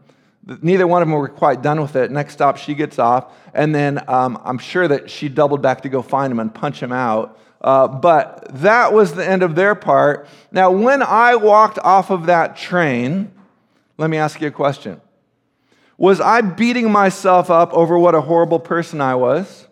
Neither 0.62 0.86
one 0.86 1.02
of 1.02 1.08
them 1.08 1.16
were 1.16 1.28
quite 1.28 1.62
done 1.62 1.80
with 1.80 1.96
it. 1.96 2.10
Next 2.10 2.32
stop, 2.32 2.56
she 2.56 2.74
gets 2.74 2.98
off. 2.98 3.32
And 3.54 3.74
then 3.74 4.02
um, 4.08 4.40
I'm 4.44 4.58
sure 4.58 4.88
that 4.88 5.10
she 5.10 5.28
doubled 5.28 5.62
back 5.62 5.82
to 5.82 5.88
go 5.88 6.02
find 6.02 6.30
him 6.32 6.40
and 6.40 6.52
punch 6.52 6.82
him 6.82 6.92
out. 6.92 7.38
Uh, 7.60 7.86
but 7.86 8.48
that 8.54 8.92
was 8.92 9.14
the 9.14 9.28
end 9.28 9.42
of 9.42 9.54
their 9.54 9.74
part. 9.74 10.26
Now, 10.50 10.70
when 10.70 11.02
I 11.02 11.36
walked 11.36 11.78
off 11.78 12.10
of 12.10 12.26
that 12.26 12.56
train, 12.56 13.30
let 13.98 14.08
me 14.08 14.16
ask 14.16 14.40
you 14.40 14.48
a 14.48 14.50
question. 14.52 15.00
Was 15.98 16.20
I 16.20 16.40
beating 16.40 16.90
myself 16.90 17.50
up 17.50 17.74
over 17.74 17.98
what 17.98 18.14
a 18.14 18.22
horrible 18.22 18.60
person 18.60 19.02
I 19.02 19.14
was? 19.16 19.68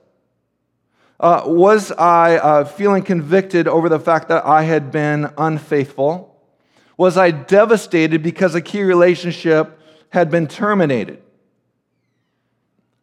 Uh, 1.19 1.43
was 1.47 1.91
I 1.93 2.37
uh, 2.37 2.65
feeling 2.65 3.03
convicted 3.03 3.67
over 3.67 3.89
the 3.89 3.99
fact 3.99 4.29
that 4.29 4.45
I 4.45 4.63
had 4.63 4.93
been 4.93 5.33
unfaithful? 5.39 6.37
Was 6.99 7.17
I 7.17 7.31
devastated 7.31 8.23
because 8.23 8.55
a 8.55 8.61
key 8.61 8.83
relationship 8.83 9.81
had 10.11 10.31
been 10.31 10.47
terminated? 10.47 11.23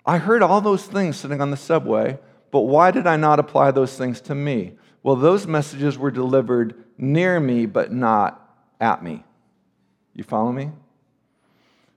I 0.06 0.20
heard 0.20 0.44
all 0.44 0.62
those 0.62 0.86
things 0.86 1.18
sitting 1.18 1.42
on 1.42 1.50
the 1.50 1.58
subway 1.58 2.20
but 2.52 2.62
why 2.62 2.92
did 2.92 3.08
I 3.08 3.18
not 3.18 3.40
apply 3.40 3.72
those 3.72 3.98
things 3.98 4.22
to 4.22 4.36
me? 4.36 4.74
Well, 5.04 5.16
those 5.16 5.46
messages 5.46 5.98
were 5.98 6.12
delivered 6.12 6.84
near 6.98 7.40
me, 7.40 7.66
but 7.66 7.92
not 7.92 8.58
at 8.80 9.04
me. 9.04 9.24
You 10.14 10.24
follow 10.24 10.52
me? 10.52 10.72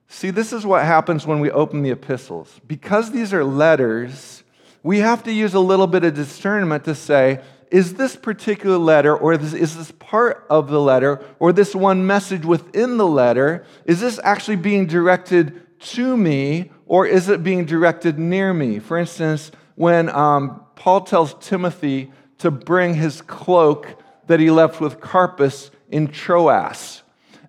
See, 0.08 0.30
this 0.30 0.52
is 0.52 0.66
what 0.66 0.84
happens 0.84 1.26
when 1.26 1.40
we 1.40 1.50
open 1.50 1.82
the 1.82 1.90
epistles. 1.90 2.60
Because 2.66 3.10
these 3.10 3.32
are 3.32 3.44
letters, 3.44 4.42
we 4.82 4.98
have 4.98 5.22
to 5.24 5.32
use 5.32 5.54
a 5.54 5.60
little 5.60 5.86
bit 5.86 6.04
of 6.04 6.14
discernment 6.14 6.84
to 6.84 6.94
say, 6.94 7.40
is 7.70 7.94
this 7.94 8.16
particular 8.16 8.78
letter, 8.78 9.14
or 9.14 9.34
is 9.34 9.52
this 9.52 9.92
part 9.98 10.46
of 10.48 10.70
the 10.70 10.80
letter, 10.80 11.22
or 11.38 11.52
this 11.52 11.74
one 11.74 12.06
message 12.06 12.44
within 12.44 12.96
the 12.96 13.06
letter, 13.06 13.64
is 13.84 14.00
this 14.00 14.18
actually 14.24 14.56
being 14.56 14.86
directed 14.86 15.60
to 15.80 16.16
me, 16.16 16.70
or 16.86 17.06
is 17.06 17.28
it 17.28 17.42
being 17.42 17.66
directed 17.66 18.18
near 18.18 18.54
me? 18.54 18.78
For 18.78 18.96
instance, 18.96 19.50
when 19.78 20.08
um, 20.10 20.60
Paul 20.74 21.02
tells 21.02 21.34
Timothy 21.34 22.10
to 22.38 22.50
bring 22.50 22.94
his 22.94 23.22
cloak 23.22 24.02
that 24.26 24.40
he 24.40 24.50
left 24.50 24.80
with 24.80 25.00
Carpus 25.00 25.70
in 25.88 26.08
Troas. 26.08 27.02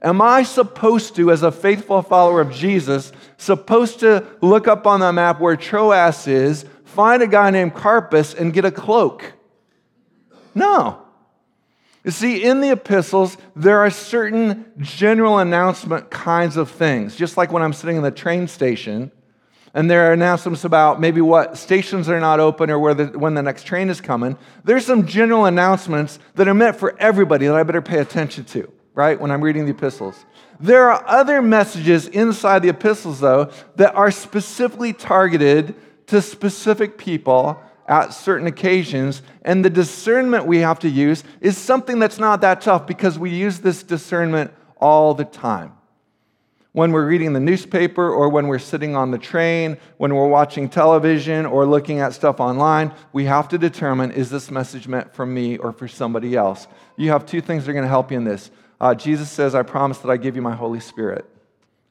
Am 0.04 0.22
I 0.22 0.44
supposed 0.44 1.16
to, 1.16 1.32
as 1.32 1.42
a 1.42 1.52
faithful 1.52 2.04
follower 2.04 2.40
of 2.40 2.52
Jesus, 2.52 3.12
supposed 3.38 4.00
to 4.02 4.24
look 4.42 4.68
up 4.68 4.86
on 4.86 5.00
the 5.00 5.12
map 5.12 5.40
where 5.40 5.56
Troas 5.56 6.28
is, 6.28 6.66
find 6.86 7.24
a 7.24 7.28
guy 7.28 7.50
named 7.50 7.74
Carpus, 7.74 8.36
and 8.36 8.54
get 8.54 8.64
a 8.64 8.72
cloak? 8.72 9.34
No. 10.54 11.02
You 12.04 12.12
see, 12.12 12.44
in 12.44 12.62
the 12.62 12.74
epistles, 12.74 13.38
there 13.56 13.80
are 13.80 13.90
certain 13.90 14.72
general 14.78 15.40
announcement 15.40 16.12
kinds 16.12 16.58
of 16.58 16.70
things. 16.70 17.16
Just 17.16 17.38
like 17.38 17.52
when 17.52 17.64
I'm 17.64 17.74
sitting 17.74 17.98
in 17.98 18.04
the 18.04 18.12
train 18.12 18.48
station 18.48 19.12
and 19.80 19.90
there 19.90 20.10
are 20.10 20.12
announcements 20.12 20.66
about 20.66 21.00
maybe 21.00 21.22
what 21.22 21.58
stations 21.58 22.10
are 22.10 22.20
not 22.20 22.42
open 22.42 22.70
or 22.70 22.78
where 22.78 22.94
the, 22.94 23.18
when 23.18 23.34
the 23.34 23.42
next 23.42 23.64
train 23.64 23.90
is 23.90 24.02
coming. 24.02 24.38
There's 24.66 24.86
some 24.86 25.08
general 25.08 25.46
announcements 25.46 26.20
that 26.36 26.50
are 26.50 26.54
meant 26.54 26.76
for 26.76 27.00
everybody 27.00 27.48
that 27.48 27.56
I 27.56 27.64
better 27.64 27.82
pay 27.82 28.00
attention 28.00 28.44
to, 28.44 28.70
right? 28.94 29.18
When 29.18 29.32
I'm 29.32 29.42
reading 29.42 29.64
the 29.64 29.72
epistles. 29.72 30.26
There 30.60 30.92
are 30.92 31.02
other 31.08 31.42
messages 31.42 32.10
inside 32.10 32.62
the 32.62 32.68
epistles, 32.68 33.22
though, 33.22 33.52
that 33.78 33.96
are 33.96 34.12
specifically 34.12 34.92
targeted 34.92 35.76
to 36.08 36.22
specific 36.22 36.98
people 36.98 37.58
at 37.88 38.10
certain 38.10 38.48
occasions. 38.48 39.22
And 39.44 39.64
the 39.64 39.70
discernment 39.70 40.46
we 40.46 40.58
have 40.58 40.80
to 40.80 40.90
use 40.90 41.24
is 41.40 41.58
something 41.58 42.00
that's 42.00 42.20
not 42.20 42.42
that 42.42 42.60
tough 42.60 42.86
because 42.86 43.18
we 43.18 43.30
use 43.30 43.60
this 43.60 43.82
discernment 43.84 44.52
all 44.76 45.14
the 45.14 45.24
time. 45.24 45.72
When 46.72 46.92
we're 46.92 47.08
reading 47.08 47.34
the 47.34 47.40
newspaper, 47.40 48.08
or 48.08 48.30
when 48.30 48.48
we're 48.48 48.60
sitting 48.60 48.96
on 48.96 49.10
the 49.10 49.18
train, 49.18 49.78
when 49.98 50.14
we're 50.14 50.28
watching 50.28 50.70
television, 50.70 51.48
or 51.48 51.66
looking 51.66 52.00
at 52.00 52.14
stuff 52.14 52.40
online, 52.40 52.94
we 53.12 53.26
have 53.26 53.48
to 53.50 53.58
determine 53.58 54.12
is 54.12 54.30
this 54.30 54.52
message 54.52 54.88
meant 54.88 55.14
for 55.16 55.26
me 55.26 55.58
or 55.58 55.72
for 55.72 55.88
somebody 55.88 56.36
else? 56.36 56.68
You 56.96 57.10
have 57.10 57.26
two 57.26 57.42
things 57.42 57.66
that 57.66 57.72
are 57.72 57.74
going 57.74 57.84
to 57.84 57.90
help 57.90 58.12
you 58.12 58.18
in 58.18 58.24
this. 58.24 58.52
Uh, 58.80 58.94
Jesus 58.94 59.32
says, 59.32 59.56
I 59.56 59.64
promise 59.64 59.98
that 60.00 60.12
I 60.12 60.18
give 60.18 60.36
you 60.36 60.44
my 60.44 60.56
Holy 60.56 60.80
Spirit. 60.80 61.26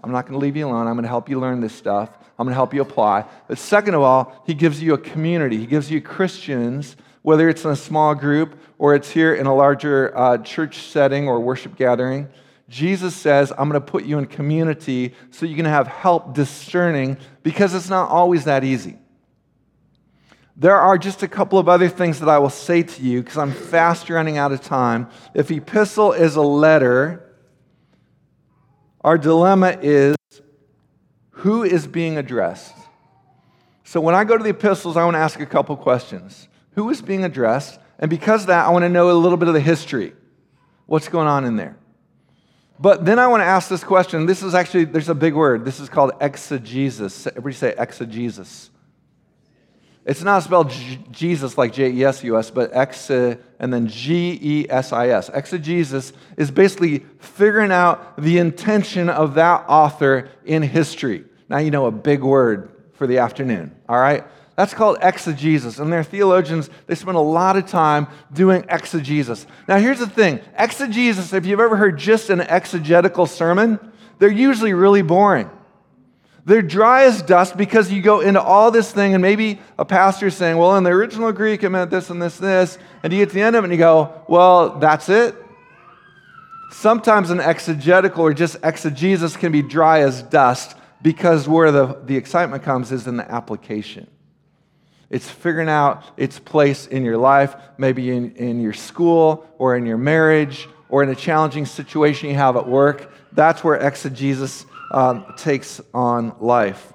I'm 0.02 0.12
not 0.12 0.26
going 0.26 0.38
to 0.38 0.38
leave 0.38 0.56
you 0.56 0.68
alone. 0.68 0.86
I'm 0.86 0.94
going 0.94 1.02
to 1.02 1.08
help 1.08 1.28
you 1.28 1.40
learn 1.40 1.60
this 1.60 1.74
stuff. 1.74 2.10
I'm 2.38 2.46
going 2.46 2.52
to 2.52 2.54
help 2.54 2.72
you 2.72 2.80
apply. 2.80 3.24
But 3.48 3.58
second 3.58 3.94
of 3.94 4.02
all, 4.02 4.42
he 4.46 4.54
gives 4.54 4.80
you 4.80 4.94
a 4.94 4.98
community. 4.98 5.56
He 5.56 5.66
gives 5.66 5.90
you 5.90 6.00
Christians, 6.00 6.96
whether 7.22 7.48
it's 7.48 7.64
in 7.64 7.72
a 7.72 7.76
small 7.76 8.14
group 8.14 8.56
or 8.78 8.94
it's 8.94 9.10
here 9.10 9.34
in 9.34 9.46
a 9.46 9.54
larger 9.54 10.16
uh, 10.16 10.38
church 10.38 10.78
setting 10.78 11.26
or 11.26 11.40
worship 11.40 11.74
gathering. 11.74 12.28
Jesus 12.68 13.14
says, 13.14 13.50
I'm 13.50 13.68
going 13.68 13.81
to 13.81 13.87
put 13.87 14.04
you 14.04 14.18
in 14.18 14.26
community 14.26 15.14
so 15.31 15.46
you 15.46 15.57
can 15.57 15.64
have 15.64 15.87
help 15.87 16.35
discerning 16.35 17.16
because 17.42 17.74
it's 17.74 17.88
not 17.88 18.11
always 18.11 18.44
that 18.44 18.62
easy. 18.62 18.98
There 20.54 20.76
are 20.76 20.98
just 20.98 21.22
a 21.22 21.28
couple 21.28 21.59
of 21.59 21.68
other 21.68 21.88
things 21.88 22.20
that 22.20 22.28
I 22.28 22.38
will 22.38 22.50
say 22.50 22.83
to 22.83 23.02
you 23.02 23.22
because 23.22 23.38
I'm 23.38 23.52
fast 23.52 24.11
running 24.11 24.38
out 24.38 24.52
of 24.52 24.61
time. 24.61 25.09
If 25.33 25.50
epistle 25.50 26.12
is 26.12 26.37
a 26.37 26.42
letter, 26.42 27.24
our 29.02 29.16
dilemma 29.16 29.78
is 29.81 30.16
who 31.31 31.62
is 31.62 31.87
being 31.87 32.18
addressed? 32.18 32.74
So 33.85 34.00
when 34.00 34.16
I 34.16 34.24
go 34.24 34.37
to 34.37 34.42
the 34.42 34.50
epistles, 34.50 34.96
I 34.96 35.04
want 35.04 35.14
to 35.14 35.20
ask 35.20 35.38
a 35.40 35.46
couple 35.46 35.76
questions. 35.76 36.48
Who 36.72 36.90
is 36.90 37.00
being 37.00 37.24
addressed? 37.24 37.78
And 38.00 38.11
because 38.11 38.42
of 38.42 38.46
that, 38.48 38.66
I 38.66 38.70
want 38.70 38.83
to 38.83 38.88
know 38.88 39.11
a 39.11 39.12
little 39.12 39.38
bit 39.38 39.48
of 39.48 39.54
the 39.54 39.61
history. 39.61 40.12
What's 40.87 41.09
going 41.09 41.28
on 41.28 41.44
in 41.44 41.57
there? 41.57 41.76
But 42.80 43.04
then 43.04 43.18
I 43.18 43.26
want 43.26 43.40
to 43.40 43.46
ask 43.46 43.68
this 43.68 43.82
question. 43.82 44.26
This 44.26 44.42
is 44.42 44.54
actually, 44.54 44.84
there's 44.84 45.08
a 45.08 45.14
big 45.14 45.34
word. 45.34 45.64
This 45.64 45.80
is 45.80 45.88
called 45.88 46.12
exegesis. 46.20 47.26
Everybody 47.26 47.54
say 47.54 47.74
exegesis. 47.76 48.70
It's 50.04 50.22
not 50.22 50.42
spelled 50.42 50.72
Jesus 51.10 51.58
like 51.58 51.74
J 51.74 51.90
E 51.90 52.04
S 52.04 52.24
U 52.24 52.38
S, 52.38 52.50
but 52.50 52.74
X 52.74 53.10
and 53.10 53.38
then 53.60 53.88
G 53.88 54.38
E 54.40 54.66
S 54.70 54.90
I 54.90 55.08
S. 55.08 55.28
Exegesis 55.28 56.14
is 56.38 56.50
basically 56.50 57.00
figuring 57.18 57.70
out 57.70 58.16
the 58.16 58.38
intention 58.38 59.10
of 59.10 59.34
that 59.34 59.66
author 59.68 60.30
in 60.46 60.62
history. 60.62 61.24
Now 61.50 61.58
you 61.58 61.70
know 61.70 61.86
a 61.86 61.90
big 61.90 62.22
word 62.22 62.70
for 62.94 63.06
the 63.06 63.18
afternoon, 63.18 63.76
all 63.86 64.00
right? 64.00 64.24
That's 64.59 64.75
called 64.75 64.99
exegesis. 65.03 65.79
And 65.79 65.92
their 65.92 66.03
theologians, 66.03 66.68
they 66.88 66.97
spend 66.97 67.16
a 67.16 67.21
lot 67.21 67.57
of 67.57 67.66
time 67.66 68.09
doing 68.33 68.64
exegesis. 68.68 69.47
Now, 69.68 69.79
here's 69.79 70.01
the 70.01 70.09
thing 70.09 70.40
exegesis, 70.59 71.33
if 71.33 71.47
you've 71.47 71.61
ever 71.61 71.77
heard 71.77 71.97
just 71.97 72.29
an 72.29 72.40
exegetical 72.40 73.27
sermon, 73.27 73.79
they're 74.18 74.29
usually 74.29 74.73
really 74.73 75.03
boring. 75.03 75.49
They're 76.44 76.61
dry 76.61 77.05
as 77.05 77.23
dust 77.23 77.57
because 77.57 77.92
you 77.92 78.03
go 78.03 78.18
into 78.18 78.42
all 78.42 78.73
this 78.73 78.90
thing, 78.90 79.14
and 79.14 79.23
maybe 79.23 79.61
a 79.79 79.85
pastor 79.85 80.27
is 80.27 80.35
saying, 80.35 80.57
Well, 80.57 80.77
in 80.77 80.83
the 80.83 80.90
original 80.90 81.31
Greek, 81.31 81.62
it 81.62 81.68
meant 81.68 81.92
this 81.92 82.11
and 82.11 82.21
this 82.21 82.37
this. 82.37 82.79
And 83.05 83.12
you 83.12 83.21
get 83.21 83.29
to 83.29 83.35
the 83.37 83.42
end 83.42 83.55
of 83.55 83.62
it 83.62 83.66
and 83.66 83.73
you 83.73 83.79
go, 83.79 84.25
Well, 84.27 84.81
that's 84.81 85.09
it. 85.09 85.37
Sometimes 86.73 87.31
an 87.31 87.38
exegetical 87.38 88.25
or 88.25 88.35
just 88.35 88.57
exegesis 88.64 89.37
can 89.37 89.53
be 89.53 89.62
dry 89.62 90.01
as 90.01 90.21
dust 90.21 90.77
because 91.01 91.47
where 91.47 91.71
the, 91.71 92.01
the 92.07 92.16
excitement 92.16 92.64
comes 92.64 92.90
is 92.90 93.07
in 93.07 93.18
the 93.18 93.31
application. 93.31 94.09
It's 95.11 95.29
figuring 95.29 95.68
out 95.68 96.05
its 96.16 96.38
place 96.38 96.87
in 96.87 97.05
your 97.05 97.16
life, 97.16 97.57
maybe 97.79 98.11
in, 98.11 98.35
in 98.37 98.61
your 98.61 98.75
school 98.75 99.47
or 99.59 99.77
in 99.77 99.87
your 99.87 99.97
marriage 99.97 100.68
or 100.88 101.03
in 101.03 101.09
a 101.09 101.14
challenging 101.14 101.66
situation 101.66 102.29
you 102.29 102.37
have 102.37 102.57
at 102.57 102.68
work. 102.68 103.11
That's 103.33 103.64
where 103.64 103.77
exegesis 103.77 104.66
um, 104.90 105.25
takes 105.37 105.81
on 105.94 106.35
life. 106.40 106.92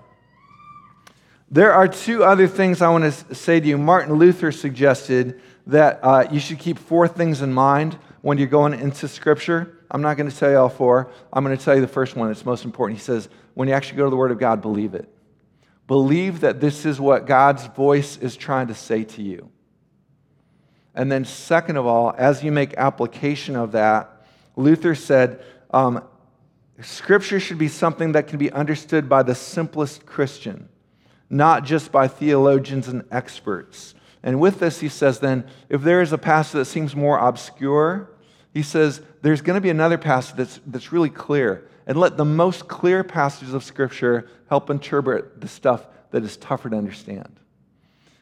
There 1.49 1.71
are 1.71 1.88
two 1.88 2.23
other 2.23 2.47
things 2.47 2.82
I 2.82 2.89
want 2.89 3.04
to 3.04 3.36
say 3.36 3.60
to 3.60 3.67
you. 3.67 3.78
Martin 3.78 4.15
Luther 4.15 4.52
suggested 4.52 5.39
that 5.67 5.99
uh, 6.02 6.28
you 6.32 6.39
should 6.39 6.60
keep 6.60 6.80
four 6.80 7.08
things 7.08 7.41
in 7.41 7.54
mind 7.54 7.97
when 8.21 8.38
you're 8.38 8.47
going 8.47 8.73
into 8.73 9.08
Scripture. 9.08 9.78
I'm 9.91 10.02
not 10.02 10.17
going 10.17 10.30
to 10.30 10.36
tell 10.36 10.49
you 10.49 10.58
all 10.58 10.69
four. 10.69 11.12
I'm 11.32 11.43
going 11.43 11.56
to 11.56 11.63
tell 11.63 11.76
you 11.76 11.82
the 11.82 11.88
first 11.88 12.15
one. 12.15 12.32
It's 12.32 12.45
most 12.45 12.65
important. 12.65 12.99
He 12.99 13.04
says, 13.04 13.30
when 13.54 13.67
you 13.67 13.76
actually 13.76 13.97
go 13.97 14.06
to 14.06 14.10
the 14.10 14.15
Word 14.15 14.32
of 14.32 14.39
God, 14.39 14.62
believe 14.62 14.95
it. 14.95 15.12
Believe 15.87 16.41
that 16.41 16.59
this 16.59 16.85
is 16.85 16.99
what 16.99 17.25
God's 17.25 17.65
voice 17.67 18.17
is 18.17 18.35
trying 18.35 18.67
to 18.67 18.75
say 18.75 19.03
to 19.03 19.21
you. 19.21 19.49
And 20.95 21.11
then, 21.11 21.25
second 21.25 21.77
of 21.77 21.85
all, 21.85 22.13
as 22.17 22.43
you 22.43 22.51
make 22.51 22.73
application 22.75 23.55
of 23.55 23.71
that, 23.71 24.25
Luther 24.55 24.95
said, 24.95 25.43
um, 25.71 26.03
Scripture 26.81 27.39
should 27.39 27.57
be 27.57 27.67
something 27.67 28.13
that 28.13 28.27
can 28.27 28.37
be 28.37 28.51
understood 28.51 29.09
by 29.09 29.23
the 29.23 29.35
simplest 29.35 30.05
Christian, 30.05 30.69
not 31.29 31.63
just 31.63 31.91
by 31.91 32.07
theologians 32.07 32.87
and 32.87 33.03
experts. 33.11 33.95
And 34.21 34.39
with 34.39 34.59
this, 34.59 34.79
he 34.79 34.89
says, 34.89 35.19
then, 35.19 35.45
if 35.69 35.81
there 35.81 36.01
is 36.01 36.13
a 36.13 36.17
passage 36.17 36.53
that 36.53 36.65
seems 36.65 36.95
more 36.95 37.17
obscure, 37.17 38.09
he 38.53 38.63
says, 38.63 39.01
there's 39.21 39.41
going 39.41 39.55
to 39.55 39.61
be 39.61 39.69
another 39.69 39.97
passage 39.97 40.35
that's, 40.35 40.59
that's 40.65 40.91
really 40.91 41.09
clear. 41.09 41.67
And 41.85 41.97
let 41.97 42.17
the 42.17 42.25
most 42.25 42.67
clear 42.67 43.03
passages 43.03 43.53
of 43.53 43.63
Scripture 43.63 44.29
help 44.49 44.69
interpret 44.69 45.41
the 45.41 45.47
stuff 45.47 45.85
that 46.11 46.23
is 46.23 46.37
tougher 46.37 46.69
to 46.69 46.77
understand. 46.77 47.39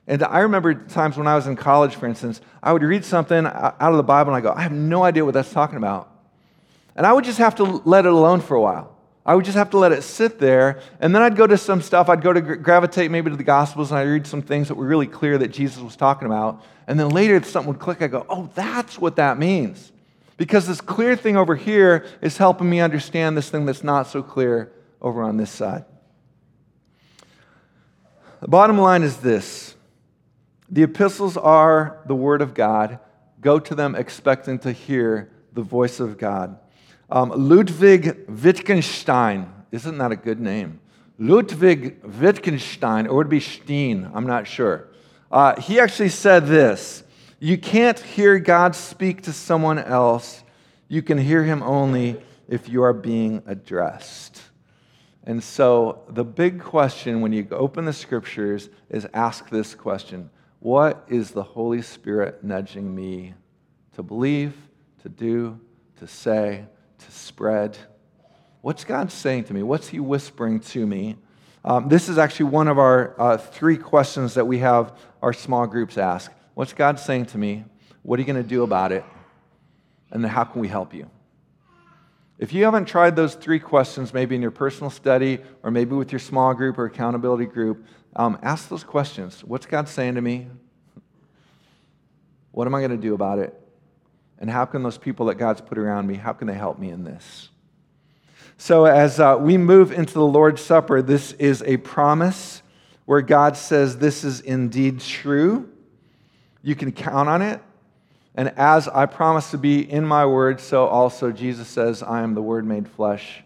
And 0.08 0.24
I 0.24 0.40
remember 0.40 0.74
times 0.74 1.16
when 1.16 1.28
I 1.28 1.36
was 1.36 1.48
in 1.48 1.56
college, 1.56 1.96
for 1.96 2.08
instance, 2.08 2.42
I 2.64 2.74
would 2.74 2.84
read 2.84 3.06
something 3.06 3.46
out 3.46 3.76
of 3.80 3.98
the 3.98 4.04
Bible 4.04 4.34
and 4.34 4.38
I 4.38 4.42
go, 4.42 4.54
I 4.54 4.62
have 4.62 4.72
no 4.72 5.04
idea 5.04 5.24
what 5.24 5.34
that's 5.34 5.54
talking 5.54 5.78
about. 5.78 6.10
And 6.96 7.06
I 7.06 7.14
would 7.14 7.24
just 7.24 7.38
have 7.38 7.56
to 7.56 7.64
let 7.64 8.06
it 8.06 8.12
alone 8.12 8.42
for 8.42 8.56
a 8.56 8.62
while. 8.62 8.98
I 9.26 9.36
would 9.36 9.46
just 9.46 9.58
have 9.58 9.70
to 9.70 9.78
let 9.78 9.92
it 9.92 10.02
sit 10.02 10.40
there. 10.40 10.82
And 11.00 11.14
then 11.14 11.22
I'd 11.22 11.36
go 11.36 11.46
to 11.46 11.58
some 11.58 11.82
stuff. 11.82 12.10
I'd 12.10 12.22
go 12.22 12.34
to 12.34 12.42
gravitate 12.42 13.12
maybe 13.12 13.30
to 13.30 13.38
the 13.38 13.44
Gospels 13.44 13.92
and 13.92 14.00
I'd 14.00 14.08
read 14.08 14.26
some 14.26 14.42
things 14.42 14.68
that 14.70 14.76
were 14.76 14.88
really 14.88 15.08
clear 15.08 15.38
that 15.38 15.50
Jesus 15.50 15.82
was 15.82 15.96
talking 15.96 16.26
about. 16.26 16.64
And 16.88 17.00
then 17.00 17.10
later, 17.10 17.42
something 17.44 17.72
would 17.72 17.80
click, 17.80 18.02
I 18.02 18.08
go, 18.08 18.26
oh, 18.28 18.50
that's 18.56 18.98
what 18.98 19.18
that 19.18 19.38
means. 19.38 19.92
Because 20.42 20.66
this 20.66 20.82
clear 20.82 21.16
thing 21.16 21.38
over 21.38 21.56
here 21.56 22.04
is 22.20 22.38
helping 22.38 22.68
me 22.68 22.80
understand 22.82 23.38
this 23.38 23.52
thing 23.52 23.68
that's 23.68 23.84
not 23.84 24.08
so 24.08 24.24
clear 24.24 24.72
over 25.00 25.22
on 25.22 25.38
this 25.38 25.52
side. 25.52 25.86
The 28.40 28.48
bottom 28.48 28.80
line 28.80 29.04
is 29.04 29.18
this 29.18 29.76
the 30.68 30.82
epistles 30.82 31.38
are 31.38 32.00
the 32.08 32.16
Word 32.16 32.42
of 32.42 32.56
God. 32.56 32.98
Go 33.40 33.60
to 33.60 33.76
them 33.76 33.94
expecting 33.94 34.58
to 34.62 34.72
hear 34.72 35.32
the 35.54 35.62
voice 35.62 36.00
of 36.00 36.18
God. 36.18 36.58
Um, 37.12 37.32
Ludwig 37.36 38.28
Wittgenstein, 38.28 39.48
isn't 39.72 40.00
that 40.00 40.12
a 40.12 40.16
good 40.16 40.40
name? 40.40 40.80
Ludwig 41.20 42.04
Wittgenstein, 42.04 43.06
or 43.06 43.18
would 43.18 43.30
be 43.30 43.42
Steen? 43.42 44.10
I'm 44.12 44.26
not 44.26 44.48
sure. 44.48 44.88
Uh, 45.32 45.62
he 45.62 45.80
actually 45.80 46.10
said 46.10 46.48
this 46.48 47.04
You 47.44 47.58
can't 47.58 47.98
hear 48.00 48.38
God 48.38 48.76
speak 48.76 49.24
to 49.24 49.34
someone 49.34 49.80
else, 49.80 50.44
you 50.88 51.02
can 51.02 51.18
hear 51.18 51.44
him 51.44 51.64
only 51.64 52.22
if 52.48 52.70
you 52.70 52.84
are 52.84 52.94
being 52.94 53.42
addressed. 53.48 54.42
And 55.24 55.44
so, 55.44 56.04
the 56.08 56.24
big 56.24 56.62
question 56.62 57.22
when 57.22 57.34
you 57.34 57.48
open 57.52 57.86
the 57.86 57.94
scriptures 57.94 58.70
is 58.90 59.08
ask 59.14 59.50
this 59.50 59.74
question 59.74 60.30
What 60.60 61.04
is 61.08 61.32
the 61.32 61.42
Holy 61.42 61.82
Spirit 61.82 62.44
nudging 62.44 62.94
me 62.94 63.34
to 63.96 64.04
believe, 64.04 64.54
to 65.02 65.10
do, 65.10 65.60
to 65.98 66.06
say? 66.06 66.66
to 67.06 67.12
spread. 67.12 67.78
What's 68.62 68.84
God 68.84 69.12
saying 69.12 69.46
to 69.46 69.54
me? 69.54 69.64
What's 69.64 69.88
He 69.88 70.00
whispering 70.00 70.60
to 70.60 70.86
me? 70.86 71.18
Um, 71.64 71.90
this 71.90 72.10
is 72.10 72.18
actually 72.18 72.48
one 72.48 72.68
of 72.68 72.80
our 72.80 73.20
uh, 73.20 73.38
three 73.38 73.78
questions 73.78 74.34
that 74.36 74.46
we 74.46 74.60
have 74.60 74.98
our 75.22 75.34
small 75.34 75.68
groups 75.68 75.98
ask. 75.98 76.32
What's 76.54 76.74
God 76.74 77.00
saying 77.00 77.28
to 77.28 77.38
me? 77.38 77.64
What 78.04 78.20
are 78.20 78.22
you 78.22 78.28
going 78.28 78.42
to 78.42 78.48
do 78.48 78.64
about 78.64 78.92
it? 78.92 79.06
And 80.12 80.24
then 80.24 80.32
how 80.32 80.44
can 80.44 80.62
we 80.62 80.68
help 80.68 80.94
you? 80.94 81.10
If 82.38 82.54
you 82.54 82.64
haven't 82.64 82.86
tried 82.86 83.16
those 83.16 83.36
three 83.36 83.60
questions, 83.60 84.14
maybe 84.14 84.36
in 84.36 84.42
your 84.42 84.52
personal 84.52 84.90
study 84.90 85.40
or 85.62 85.70
maybe 85.70 85.96
with 85.96 86.12
your 86.12 86.20
small 86.20 86.54
group 86.54 86.78
or 86.80 86.86
accountability 86.86 87.46
group, 87.46 87.86
um, 88.16 88.40
ask 88.42 88.68
those 88.68 88.84
questions. 88.84 89.44
What's 89.44 89.68
God 89.68 89.88
saying 89.88 90.16
to 90.16 90.22
me? 90.22 90.48
What 92.52 92.68
am 92.68 92.76
I 92.76 92.80
going 92.80 92.92
to 92.92 92.98
do 92.98 93.14
about 93.14 93.40
it? 93.40 93.56
And 94.40 94.50
how 94.50 94.66
can 94.66 94.82
those 94.82 94.98
people 94.98 95.28
that 95.28 95.36
God's 95.36 95.62
put 95.62 95.78
around 95.78 96.08
me, 96.08 96.16
how 96.16 96.34
can 96.34 96.48
they 96.48 96.56
help 96.56 96.80
me 96.80 96.90
in 96.90 97.04
this? 97.04 97.50
So, 98.58 98.86
as 98.86 99.20
uh, 99.20 99.38
we 99.40 99.58
move 99.58 99.92
into 99.92 100.14
the 100.14 100.26
Lord's 100.26 100.62
Supper, 100.62 101.02
this 101.02 101.34
is 101.34 101.64
a 101.66 101.78
promise 101.78 102.62
where 103.06 103.22
God 103.22 103.56
says 103.56 103.98
this 103.98 104.24
is 104.24 104.42
indeed 104.42 105.00
true. 105.00 105.70
You 106.62 106.76
can 106.76 106.92
count 106.92 107.28
on 107.28 107.42
it. 107.42 107.62
And 108.36 108.50
as 108.58 108.88
I 108.88 109.08
promise 109.08 109.52
to 109.52 109.58
be 109.58 109.80
in 109.80 110.06
my 110.06 110.26
word, 110.26 110.62
so 110.62 110.88
also 110.88 111.32
Jesus 111.32 111.68
says, 111.68 112.02
I 112.02 112.22
am 112.22 112.34
the 112.34 112.42
word 112.42 112.66
made 112.66 112.88
flesh. 112.88 113.44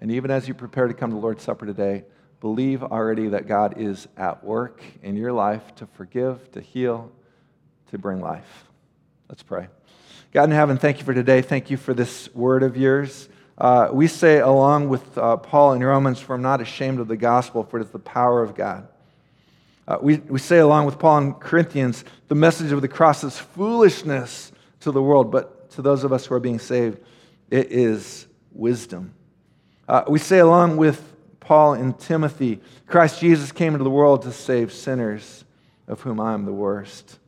And 0.00 0.10
even 0.10 0.30
as 0.30 0.48
you 0.48 0.54
prepare 0.54 0.88
to 0.88 0.94
come 0.94 1.10
to 1.10 1.14
the 1.14 1.20
Lord's 1.20 1.44
Supper 1.44 1.64
today, 1.64 2.04
believe 2.40 2.82
already 2.82 3.28
that 3.28 3.46
God 3.46 3.78
is 3.78 4.08
at 4.16 4.44
work 4.44 4.82
in 5.02 5.16
your 5.16 5.32
life 5.32 5.74
to 5.76 5.86
forgive, 5.86 6.50
to 6.52 6.60
heal, 6.60 7.10
to 7.90 7.98
bring 7.98 8.20
life. 8.20 8.64
Let's 9.28 9.42
pray. 9.42 9.68
God 10.32 10.44
in 10.44 10.50
heaven, 10.50 10.76
thank 10.76 10.98
you 10.98 11.04
for 11.04 11.14
today. 11.14 11.40
Thank 11.40 11.70
you 11.70 11.76
for 11.76 11.94
this 11.94 12.32
word 12.34 12.62
of 12.62 12.76
yours. 12.76 13.28
Uh, 13.56 13.88
we 13.92 14.06
say, 14.06 14.40
along 14.40 14.88
with 14.88 15.16
uh, 15.16 15.36
Paul 15.38 15.72
in 15.72 15.82
Romans, 15.82 16.20
for 16.20 16.34
I'm 16.34 16.42
not 16.42 16.60
ashamed 16.60 17.00
of 17.00 17.08
the 17.08 17.16
gospel, 17.16 17.64
for 17.64 17.78
it 17.78 17.84
is 17.84 17.90
the 17.90 17.98
power 17.98 18.42
of 18.42 18.54
God. 18.54 18.88
Uh, 19.88 19.98
we, 20.00 20.16
we 20.16 20.38
say, 20.38 20.58
along 20.58 20.86
with 20.86 20.98
Paul 20.98 21.18
in 21.18 21.34
Corinthians, 21.34 22.04
the 22.28 22.34
message 22.34 22.72
of 22.72 22.82
the 22.82 22.88
cross 22.88 23.22
is 23.22 23.38
foolishness 23.38 24.50
to 24.80 24.90
the 24.90 25.00
world, 25.00 25.30
but 25.30 25.70
to 25.70 25.82
those 25.82 26.02
of 26.02 26.12
us 26.12 26.26
who 26.26 26.34
are 26.34 26.40
being 26.40 26.58
saved, 26.58 26.98
it 27.50 27.70
is 27.70 28.26
wisdom. 28.52 29.14
Uh, 29.88 30.02
we 30.08 30.18
say, 30.18 30.40
along 30.40 30.76
with 30.76 31.14
Paul 31.38 31.74
in 31.74 31.92
Timothy, 31.94 32.60
Christ 32.86 33.20
Jesus 33.20 33.52
came 33.52 33.74
into 33.74 33.84
the 33.84 33.90
world 33.90 34.22
to 34.22 34.32
save 34.32 34.72
sinners, 34.72 35.44
of 35.86 36.00
whom 36.00 36.18
I 36.18 36.34
am 36.34 36.44
the 36.44 36.52
worst. 36.52 37.20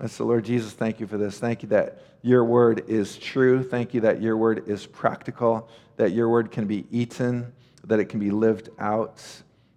And 0.00 0.10
so, 0.10 0.24
Lord 0.24 0.44
Jesus, 0.44 0.72
thank 0.72 1.00
you 1.00 1.06
for 1.06 1.18
this. 1.18 1.38
Thank 1.38 1.62
you 1.62 1.68
that 1.70 2.00
your 2.22 2.44
word 2.44 2.84
is 2.88 3.18
true. 3.18 3.62
Thank 3.62 3.92
you 3.92 4.00
that 4.02 4.22
your 4.22 4.38
word 4.38 4.66
is 4.66 4.86
practical, 4.86 5.68
that 5.96 6.12
your 6.12 6.30
word 6.30 6.50
can 6.50 6.66
be 6.66 6.86
eaten, 6.90 7.52
that 7.84 8.00
it 8.00 8.06
can 8.06 8.20
be 8.20 8.30
lived 8.30 8.70
out. 8.78 9.22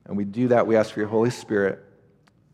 And 0.05 0.15
we 0.15 0.23
do 0.23 0.47
that. 0.47 0.65
We 0.65 0.77
ask 0.77 0.93
for 0.93 1.01
your 1.01 1.09
Holy 1.09 1.29
Spirit. 1.29 1.83